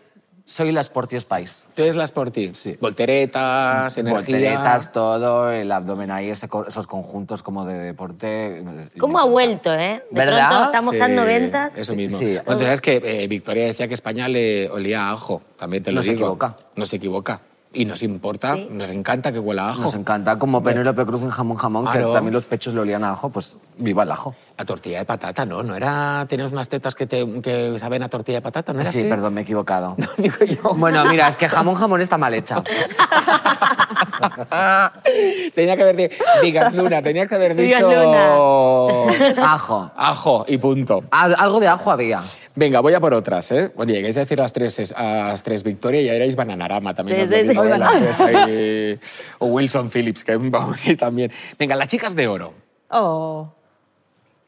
[0.49, 1.67] Soy la Sporty Spice.
[1.75, 2.51] Tú eres la Sporty.
[2.55, 2.75] Sí.
[2.81, 4.17] Volteretas, energía.
[4.17, 8.63] Volteretas, todo, el abdomen ahí, ese esos conjuntos como de deporte.
[8.99, 10.03] ¿Cómo ha vuelto, eh?
[10.09, 10.47] De ¿Verdad?
[10.49, 11.77] pronto estamos Sí, tan noventas.
[11.77, 12.17] Eso mismo.
[12.17, 12.37] Sí.
[12.45, 15.41] Bueno, tú sabes que eh, Victoria decía que España le olía a ajo.
[15.57, 16.25] También te lo No se digo.
[16.25, 16.57] equivoca.
[16.75, 17.41] No se equivoca.
[17.71, 18.67] Y nos importa, Sí.
[18.71, 19.83] nos encanta que huela a ajo.
[19.83, 22.07] Nos encanta, como Penélope Cruz en Jamón Jamón, Claro.
[22.07, 24.33] que también los pechos le olían a ajo, pues viva el ajo.
[24.59, 25.63] A tortilla de patata, ¿no?
[25.63, 26.25] ¿No era...
[26.27, 28.73] Tenías unas tetas que, te, que saben a tortilla de patata?
[28.73, 29.09] ¿No era sí, así?
[29.09, 29.95] perdón, me he equivocado.
[30.17, 30.73] Digo yo.
[30.75, 32.61] Bueno, mira, es que jamón jamón está mal hecha.
[35.55, 36.15] tenía que haber dicho...
[36.41, 37.89] Digas Luna, tenía que haber Digas dicho...
[39.41, 39.91] Ajo.
[39.95, 41.05] Ajo y punto.
[41.11, 42.21] Al- Algo de ajo había.
[42.55, 43.71] Venga, voy a por otras, ¿eh?
[43.77, 46.93] Bueno, lleguéis a decir las tres, es- a las tres Victoria y ya erais Bananarama
[46.93, 47.19] también.
[47.19, 47.69] Sí, os lo sí, digo, sí.
[47.69, 47.77] ¿eh?
[47.77, 48.99] Las tres ahí.
[49.39, 51.31] O Wilson Phillips, que a decir también.
[51.57, 52.53] Venga, las chicas de oro.
[52.89, 53.53] Oh.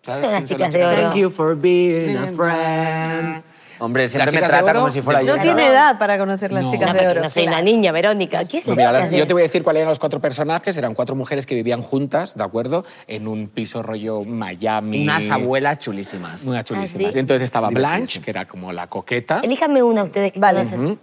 [0.03, 1.01] ¿Sabes Son las quién chicas de oro.
[1.01, 3.43] Thank you for being a friend.
[3.79, 4.79] Hombre, siempre me chicas de trata oro?
[4.81, 5.41] como si fuera No yo.
[5.41, 6.71] tiene edad para conocer las No.
[6.71, 7.21] chicas No, de oro.
[7.21, 8.45] no soy una niña, Verónica.
[8.45, 10.75] ¿Qué es Pues mira, las- yo te voy a decir cuáles eran los cuatro personajes.
[10.77, 12.83] Eran cuatro mujeres que vivían juntas, ¿de acuerdo?
[13.07, 15.03] En un piso rollo Miami.
[15.03, 16.43] Unas abuelas chulísimas.
[16.45, 17.07] Unas chulísimas.
[17.09, 17.19] ¿Ah, sí?
[17.19, 17.69] Entonces estaba.
[17.69, 19.39] Blanche, que era como la coqueta.
[19.43, 20.59] Elíjame una ustedes que Vale.
[20.63, 20.99] conocen.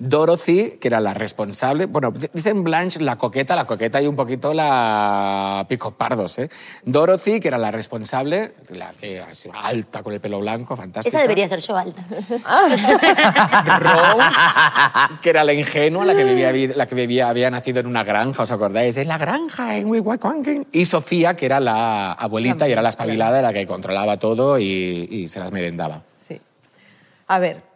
[0.00, 1.86] Dorothy, que era la responsable.
[1.86, 6.48] Bueno, dicen Blanche la coqueta, la coqueta y un poquito la picos pardos, ¿eh?
[6.84, 11.16] Dorothy, que era la responsable, la que así, alta con el pelo blanco, fantástica.
[11.16, 12.04] Esa debería ser yo alta.
[13.80, 18.04] Rose, que era la ingenua, la que, vivía, la que vivía, había nacido en una
[18.04, 18.96] granja, ¿os acordáis?
[18.98, 20.68] En la granja, en Wiwaconkin.
[20.70, 25.08] Y Sofía, que era la abuelita y era la espabilada, la que controlaba todo y,
[25.10, 26.02] y se las merendaba.
[26.28, 26.40] Sí.
[27.26, 27.67] A ver,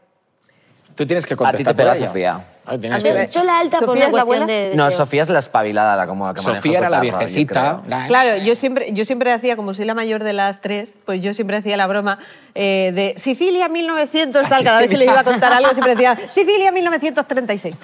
[0.95, 2.07] Tú tienes que A ti contestar te pega por ella.
[2.09, 2.41] Sofía.
[2.65, 4.69] Ah, tienes A mí que- Yo la alta por ¿Sofía una es la cuestión abuela?
[4.69, 4.77] de...
[4.77, 4.91] No.
[4.91, 7.61] Sofía es la espabilada, la como la que Sofía era la yo viejecita.
[7.61, 7.83] creo.
[7.89, 11.21] la- Claro, yo siempre, yo siempre hacía, como soy la mayor de las tres, pues
[11.23, 12.19] yo siempre hacía la broma
[12.55, 14.63] eh, de Sicilia 1900, tal.
[14.63, 17.77] Cada vez que le iba a contar algo, siempre decía Sicilia 1936.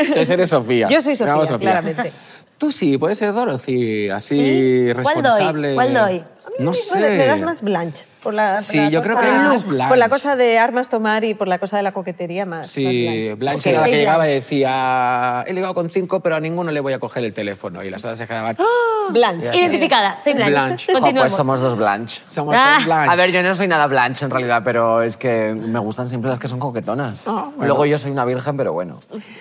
[0.00, 0.88] Entonces eres Sofía.
[0.88, 2.12] Yo soy Sofía, claramente.
[2.58, 4.92] Tú sí, puedes ser Dorothy, así ¿Sí?
[5.02, 5.22] ¿Cuál doy?
[5.22, 5.74] responsable.
[5.74, 6.24] ¿Cuál doy?
[6.58, 6.98] No sé.
[7.00, 8.04] Me das más Blanche.
[8.22, 9.88] Por la, Sí, por la yo creo cosa- que eres más Blanche.
[9.88, 12.66] Por la cosa de armas tomar y por la cosa de la coquetería más.
[12.68, 14.34] Sí, más Blanche Sí, era la que llegaba y Blanche.
[14.34, 17.84] decía, he ligado con cinco, pero a ninguno le voy a coger el teléfono.
[17.84, 18.64] Y las otras se quedaban, ¡Ah!
[19.12, 19.56] Blanche.
[19.56, 20.50] Identificada, soy Blanche.
[20.52, 20.92] Blanche.
[20.92, 21.22] Continuemos.
[21.32, 22.22] pues somos dos Blanche.
[22.28, 22.74] somos Ah.
[22.78, 23.12] son Blanche.
[23.12, 26.28] A ver, yo no soy nada Blanche en realidad, pero es que me gustan siempre
[26.30, 27.28] las que son coquetonas.
[27.28, 27.66] Ah, bueno.
[27.66, 28.98] Luego yo soy una virgen, pero bueno.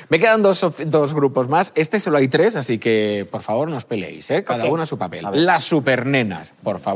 [0.10, 1.72] Me quedan dos, dos grupos más.
[1.76, 4.44] Este solo hay tres, así que por favor no os peleéis, ¿eh?
[4.44, 4.74] cada Ok.
[4.74, 5.26] uno a su papel.
[5.34, 6.95] Las supernenas, por favor.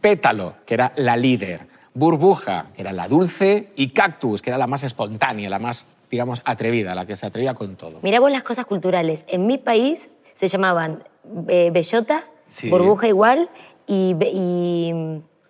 [0.00, 1.66] Pétalo, que era la líder.
[1.94, 3.70] Burbuja, que era la dulce.
[3.76, 7.54] Y Cactus, que era la más espontánea, la más, digamos, atrevida, la que se atrevía
[7.54, 8.00] con todo.
[8.02, 9.24] Mirá vos las cosas culturales.
[9.28, 11.04] En mi país se llamaban
[11.48, 12.68] eh, bellota, Sí.
[12.68, 13.48] burbuja igual
[13.86, 14.14] y,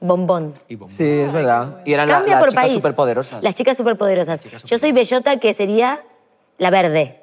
[0.00, 0.54] bombón.
[0.68, 0.90] Y bombón.
[0.90, 1.80] Sí, es verdad.
[1.86, 2.72] Y eran la- las por chicas país.
[2.74, 3.42] superpoderosas.
[3.44, 4.44] Las chicas superpoderosas.
[4.66, 6.02] Yo soy bellota, que sería
[6.58, 7.21] la verde.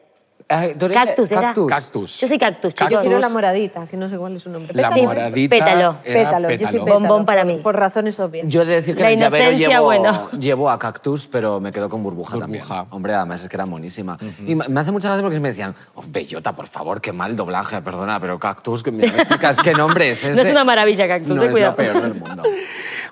[0.51, 1.41] Ay, ¿tú eres- Cactus, ¿era?
[1.41, 1.67] Cactus.
[1.67, 2.19] Cactus.
[2.21, 2.79] Yo soy cactus, Cactus.
[2.79, 3.05] Yo chicos.
[3.05, 4.73] quiero la moradita, que no sé cuál es su nombre.
[4.73, 6.93] La Sí, moradita pétalo, era Pétalo, yo soy pétalo.
[6.99, 7.59] Bombón para mí.
[7.61, 8.47] Por razones obvias.
[8.47, 10.29] Yo he de decir que La en el llevo, bueno.
[10.31, 12.67] llevo a Cactus, pero me quedo con Burbuja, Burbuja.
[12.67, 12.87] también.
[12.89, 14.17] Hombre, además es que era monísima.
[14.43, 17.79] Y me hace mucha gracia porque me decían, oh, Bellota, por favor, qué mal doblaje,
[17.83, 20.41] perdona, pero Cactus, que me explicas qué nombre es No ese?
[20.41, 21.71] es una maravilla, Cactus, No eh, es cuidado.
[21.73, 22.41] lo peor del mundo.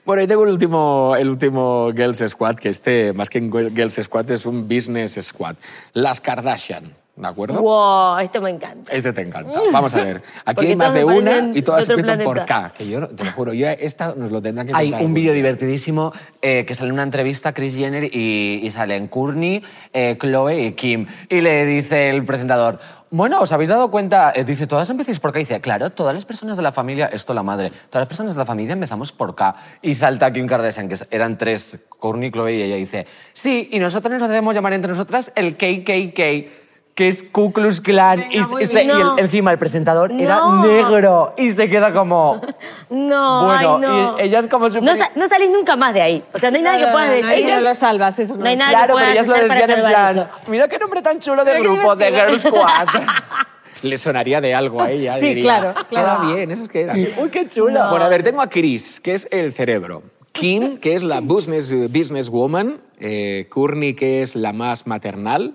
[0.06, 3.94] Bueno, y tengo el último, el último Girls Squad, que este, más que un Girls
[4.02, 5.56] Squad, es un Business Squad.
[5.94, 6.94] Las Kardashian.
[7.18, 7.62] ¿De acuerdo?
[7.62, 8.94] Wow, esto me encanta.
[8.94, 9.60] Este te encanta.
[9.72, 10.22] Vamos a ver.
[10.46, 12.46] Aquí hay más de una y todas empiezan por.
[12.46, 15.34] K, que yo, te lo juro, yo esta nos lo tendrán que Hay un vídeo
[15.34, 20.18] divertidísimo eh, que sale en una entrevista a Kris Jenner y, y salen Courtney, eh,
[20.20, 21.08] Chloe y Kim.
[21.30, 24.34] Y le dice el presentador, bueno, ¿os habéis dado cuenta?
[24.36, 25.40] Eh, dice, ¿todas empecéis por K?
[25.40, 28.36] Y dice, claro, todas las personas de la familia, esto la madre, todas las personas
[28.36, 29.56] de la familia empezamos por K.
[29.82, 33.80] Y salta Kim Kardashian, que eran tres, Courtney, Chloe y ella, y dice, sí, y
[33.80, 36.67] nosotros nos hacemos llamar entre nosotras el KKK.
[36.98, 38.18] Que es Ku Klux Klan.
[38.18, 39.20] Venga, y, se- y el- No.
[39.20, 40.66] encima el presentador era No.
[40.66, 41.34] negro.
[41.38, 42.42] Y se queda como.
[42.90, 44.18] No, Bueno, ay, no.
[44.20, 46.24] y ella es como No, súper- sa- no salís nunca más de ahí.
[46.34, 47.30] O sea, no hay nada que No, puedas no, decir.
[47.46, 49.28] no, eso no lo salvas, eso no No hay nada Claro, que pero puedas ellas
[49.28, 50.52] lo hacer para decían en salvar plan, eso.
[50.52, 52.40] mira qué nombre tan chulo de grupo, de Girl.
[52.40, 52.88] Squad.
[53.84, 55.18] Le sonaría de algo a ella.
[55.18, 56.22] Sí, diría, claro, claro.
[56.24, 56.94] Queda bien, eso es que era.
[56.96, 57.90] Uy, qué chulo.
[57.92, 60.02] Bueno, a ver, tengo a Chris, que es el cerebro.
[60.32, 62.80] Kim, que es la business, businesswoman.
[63.00, 65.54] Eh, Courtney, que es la más maternal.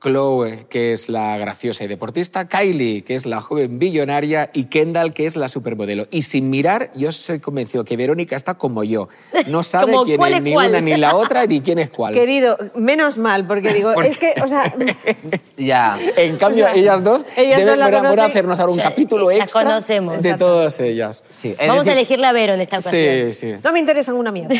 [0.00, 2.48] Chloe, que es la graciosa y deportista.
[2.48, 4.50] Kylie, que es la joven billonaria.
[4.52, 6.06] Y Kendall, que es la supermodelo.
[6.10, 9.08] Y sin mirar, yo soy convencido que Verónica está como yo.
[9.48, 10.68] No sabe Como, quién ¿cuál es es ni cuál?
[10.70, 12.14] una ni la otra, ni quién es cuál.
[12.14, 14.72] Querido, menos mal, porque digo, ¿Por es que, o sea,
[15.56, 15.98] Ya.
[16.16, 18.30] En cambio, O sea, ellas dos ellas deben dos la por amor conocen.
[18.30, 20.22] hacernos ahora un capítulo las extra conocemos.
[20.22, 21.22] de todas ellas.
[21.30, 23.32] Sí, Vamos a decir, elegirle a Vero en esta ocasión.
[23.32, 23.54] Sí, sí.
[23.62, 24.54] no me interesan una mierda.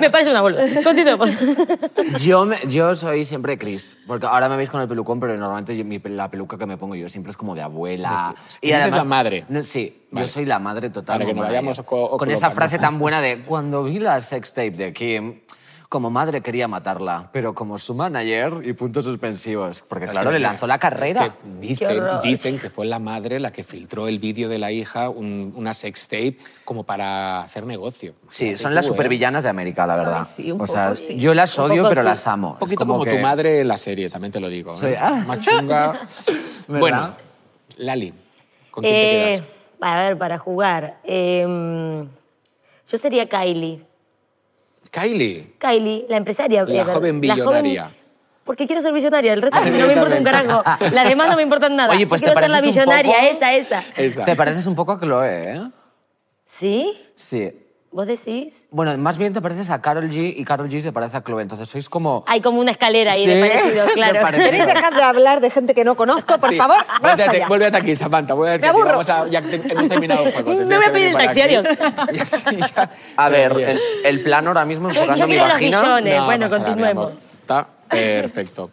[0.00, 0.66] Me parece una boluda.
[0.82, 1.36] Continuemos.
[2.20, 5.76] Yo, me- yo soy siempre Chris, porque ahora me veis con el pelucón, pero normalmente
[5.76, 8.34] yo- mi- la peluca que me pongo yo siempre es como de abuela.
[8.60, 9.44] De- Chris es la madre.
[9.48, 10.26] No, sí, Vale.
[10.26, 11.18] yo soy la madre total.
[11.18, 14.92] Para que no vayamos con esa frase tan buena de cuando vi la sextape de
[14.92, 15.40] Kim,
[15.94, 20.66] como madre quería matarla, pero como su manager y puntos suspensivos, porque claro, le lanzó
[20.66, 21.26] la carrera.
[21.26, 24.72] Es que dicen, dicen que fue la madre la que filtró el vídeo de la
[24.72, 28.12] hija, un- una sextape, como para hacer negocio.
[28.28, 28.88] Sí, son las ¿eh?
[28.88, 30.18] supervillanas de América, la verdad.
[30.26, 31.14] Ay, sí, un o sea, sí.
[31.16, 32.08] yo las odio, poco pero sí.
[32.08, 32.48] las amo.
[32.54, 34.74] Un poquito Es como, que- tu madre en la serie, también te lo digo.
[34.82, 34.98] ¿eh?
[35.00, 35.22] ah.
[35.28, 36.00] Más chunga.
[36.66, 37.10] bueno,
[37.76, 38.12] Lali,
[38.72, 39.42] ¿con quién te Eh, quedas?
[39.78, 40.98] para ver, para jugar.
[41.04, 42.04] eh,
[42.88, 43.93] yo sería Kylie.
[44.94, 45.54] Kylie.
[45.58, 46.64] Kylie, la empresaria.
[46.64, 47.90] La eh, joven billonaria.
[48.44, 50.62] porque quiero ser billonaria, el resto Ah, no me importa un carajo.
[50.92, 51.92] Las demás no me importan nada.
[51.92, 53.84] Oye, pues Yo te quiero ser la pareces un billonaria, poco- esa, esa.
[53.96, 54.24] Esa.
[54.24, 55.60] Te pareces un poco a Chloe, ¿eh?
[56.44, 56.92] ¿Sí?
[57.16, 57.52] Sí.
[57.94, 58.64] ¿Vos decís?
[58.72, 61.42] Bueno, más bien te pareces a Carol G y Carol G se parece a Chloe,
[61.42, 62.24] entonces sois como...
[62.26, 64.20] Hay como una escalera ahí Sí, de parecido, claro.
[64.20, 64.50] parecido.
[64.50, 66.56] ¿Queréis dejar de hablar de gente que no conozco, por Sí.
[66.56, 66.78] favor?
[67.16, 67.46] Ya.
[67.46, 68.34] vuélvete aquí, Samantha.
[68.34, 68.76] Vuélvete Me aquí.
[68.76, 68.90] aburro.
[68.90, 70.54] Vamos a, ya que te- hemos terminado el juego.
[70.66, 73.68] Me voy a pedir el taxi, ya- A ver, Bien.
[73.70, 75.80] el, el plan ahora mismo enfocando yo mi quiero los vagina...
[75.80, 76.16] billones.
[76.18, 77.12] No bueno, continuemos.
[77.42, 78.70] Está perfecto.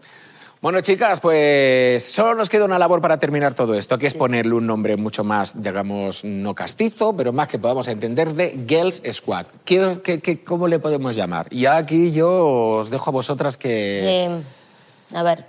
[0.62, 4.54] Bueno, chicas, pues solo nos queda una labor para terminar todo esto, que es ponerle
[4.54, 9.48] un nombre mucho más, digamos, no castizo, pero más que podamos entender de Girls Squad.
[9.66, 11.48] ¿Qué, qué- qué- cómo le podemos llamar?
[11.52, 12.46] Y aquí yo
[12.78, 14.26] os dejo a vosotras que...
[14.26, 14.42] Eh,
[15.16, 15.46] a ver.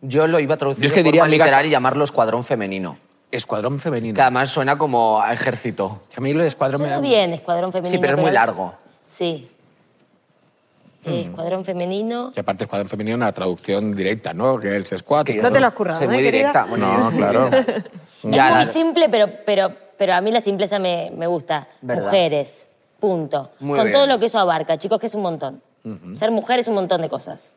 [0.00, 2.02] Yo lo iba a traducir Yo es que de diría, forma amigas- literal y llamarlo
[2.02, 2.98] escuadrón femenino.
[3.30, 4.16] Escuadrón femenino.
[4.16, 6.02] Que además suena como a ejército.
[6.16, 7.00] A mí lo de escuadrón me Suena da...
[7.08, 7.92] bien, escuadrón femenino.
[7.92, 8.74] Sí, pero es muy largo.
[9.04, 9.48] Sí.
[11.04, 12.30] Sí, escuadrón femenino.
[12.32, 14.58] Que aparte escuadrón femenino una traducción directa, ¿no?
[14.84, 15.24] Squad.
[15.24, 16.30] Que yo No soy- te lo has currado, Soy ¿eh, muy querida?
[16.48, 16.64] directa.
[16.68, 17.50] Bueno, No, claro.
[18.22, 21.66] Es muy simple, pero, pero, pero a mí la simpleza me, me gusta.
[21.80, 22.04] ¿Verdad?
[22.04, 22.68] Mujeres,
[23.00, 23.50] punto.
[23.58, 23.96] Muy Con bien.
[23.96, 25.60] todo lo que eso abarca, chicos, que es un montón.
[26.14, 27.52] Ser mujer es un montón de cosas.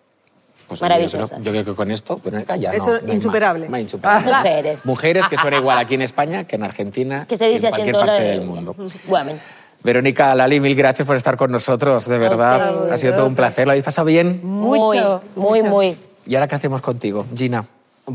[0.68, 1.30] Pues Maravillosas.
[1.30, 3.66] Yo, creo- yo creo que con esto, pero ya Eso no, no insuperable.
[3.66, 3.72] más.
[3.72, 4.32] Más insuperable.
[4.38, 4.86] Mujeres.
[4.86, 7.74] Mujeres que suena igual aquí en España que en Argentina Que se dice y en
[7.74, 8.76] así en cualquier todo parte lo del mundo.
[9.08, 9.40] Women.
[9.86, 12.92] Verónica, Lali, mil gracias por estar con nosotros, de verdad.
[12.92, 13.68] Ha sido todo un placer.
[13.68, 14.40] ¿Lo habéis pasado bien?
[14.44, 15.70] Mucho, Muy, muy, mucho.
[15.70, 15.98] muy.
[16.26, 17.64] ¿Y ahora qué hacemos contigo, Gina?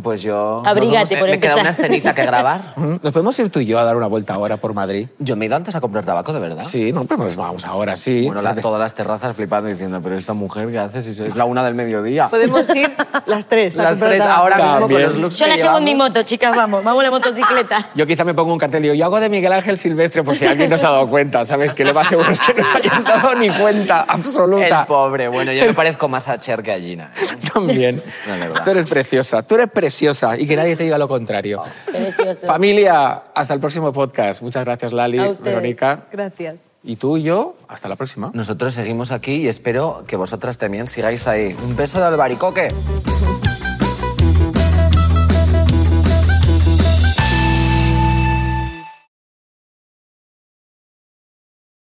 [0.02, 0.62] Pues yo...
[0.64, 1.60] Abrígate, nos eh, por Me queda empezar.
[1.62, 2.74] una escenita que grabar.
[2.76, 2.96] ¿Mm?
[3.02, 5.08] ¿Nos podemos ir tú y yo a dar una vuelta ahora por Madrid?
[5.18, 6.62] Yo me he ido antes a comprar tabaco, de verdad.
[6.62, 8.26] Sí, no, pues vamos ahora, sí.
[8.26, 11.44] Bueno, la- todas las terrazas flipando diciendo, pero esta mujer, ¿qué hace si es la
[11.44, 12.28] una del mediodía?
[12.28, 12.92] Podemos ir
[13.26, 13.76] las tres.
[13.78, 14.40] a Las comprar tres tabaco.
[14.40, 15.02] ahora mismo con También.
[15.08, 16.10] los looks Yo que la llevo en mi llevamos.
[16.14, 16.84] moto, chicas, vamos.
[16.84, 17.86] Vamos en la motocicleta.
[17.96, 20.36] Yo quizá me pongo un cartel y digo, yo hago de Miguel Ángel Silvestre por
[20.36, 21.74] si alguien no se ha dado cuenta, ¿sabes?
[21.74, 24.80] Que le va seguro es que no se hayan dado ni cuenta absoluta.
[24.82, 27.10] El pobre, bueno, yo me parezco más a Cher que a Gina.
[27.20, 27.48] ¿eh?
[27.52, 28.00] También.
[28.28, 28.62] No, de verdad.
[28.64, 31.62] tú eres preciosa, tú eres preciosa y que nadie te diga lo contrario.
[31.86, 32.46] Precioso.
[32.46, 34.42] Familia, hasta el próximo podcast.
[34.42, 35.18] Muchas gracias, Lali.
[35.42, 36.04] Verónica.
[36.12, 36.60] Gracias.
[36.82, 38.30] Y tú y yo, hasta la próxima.
[38.34, 41.56] Nosotros seguimos aquí y espero que vosotras también sigáis ahí.
[41.64, 42.68] Un beso de albaricoque.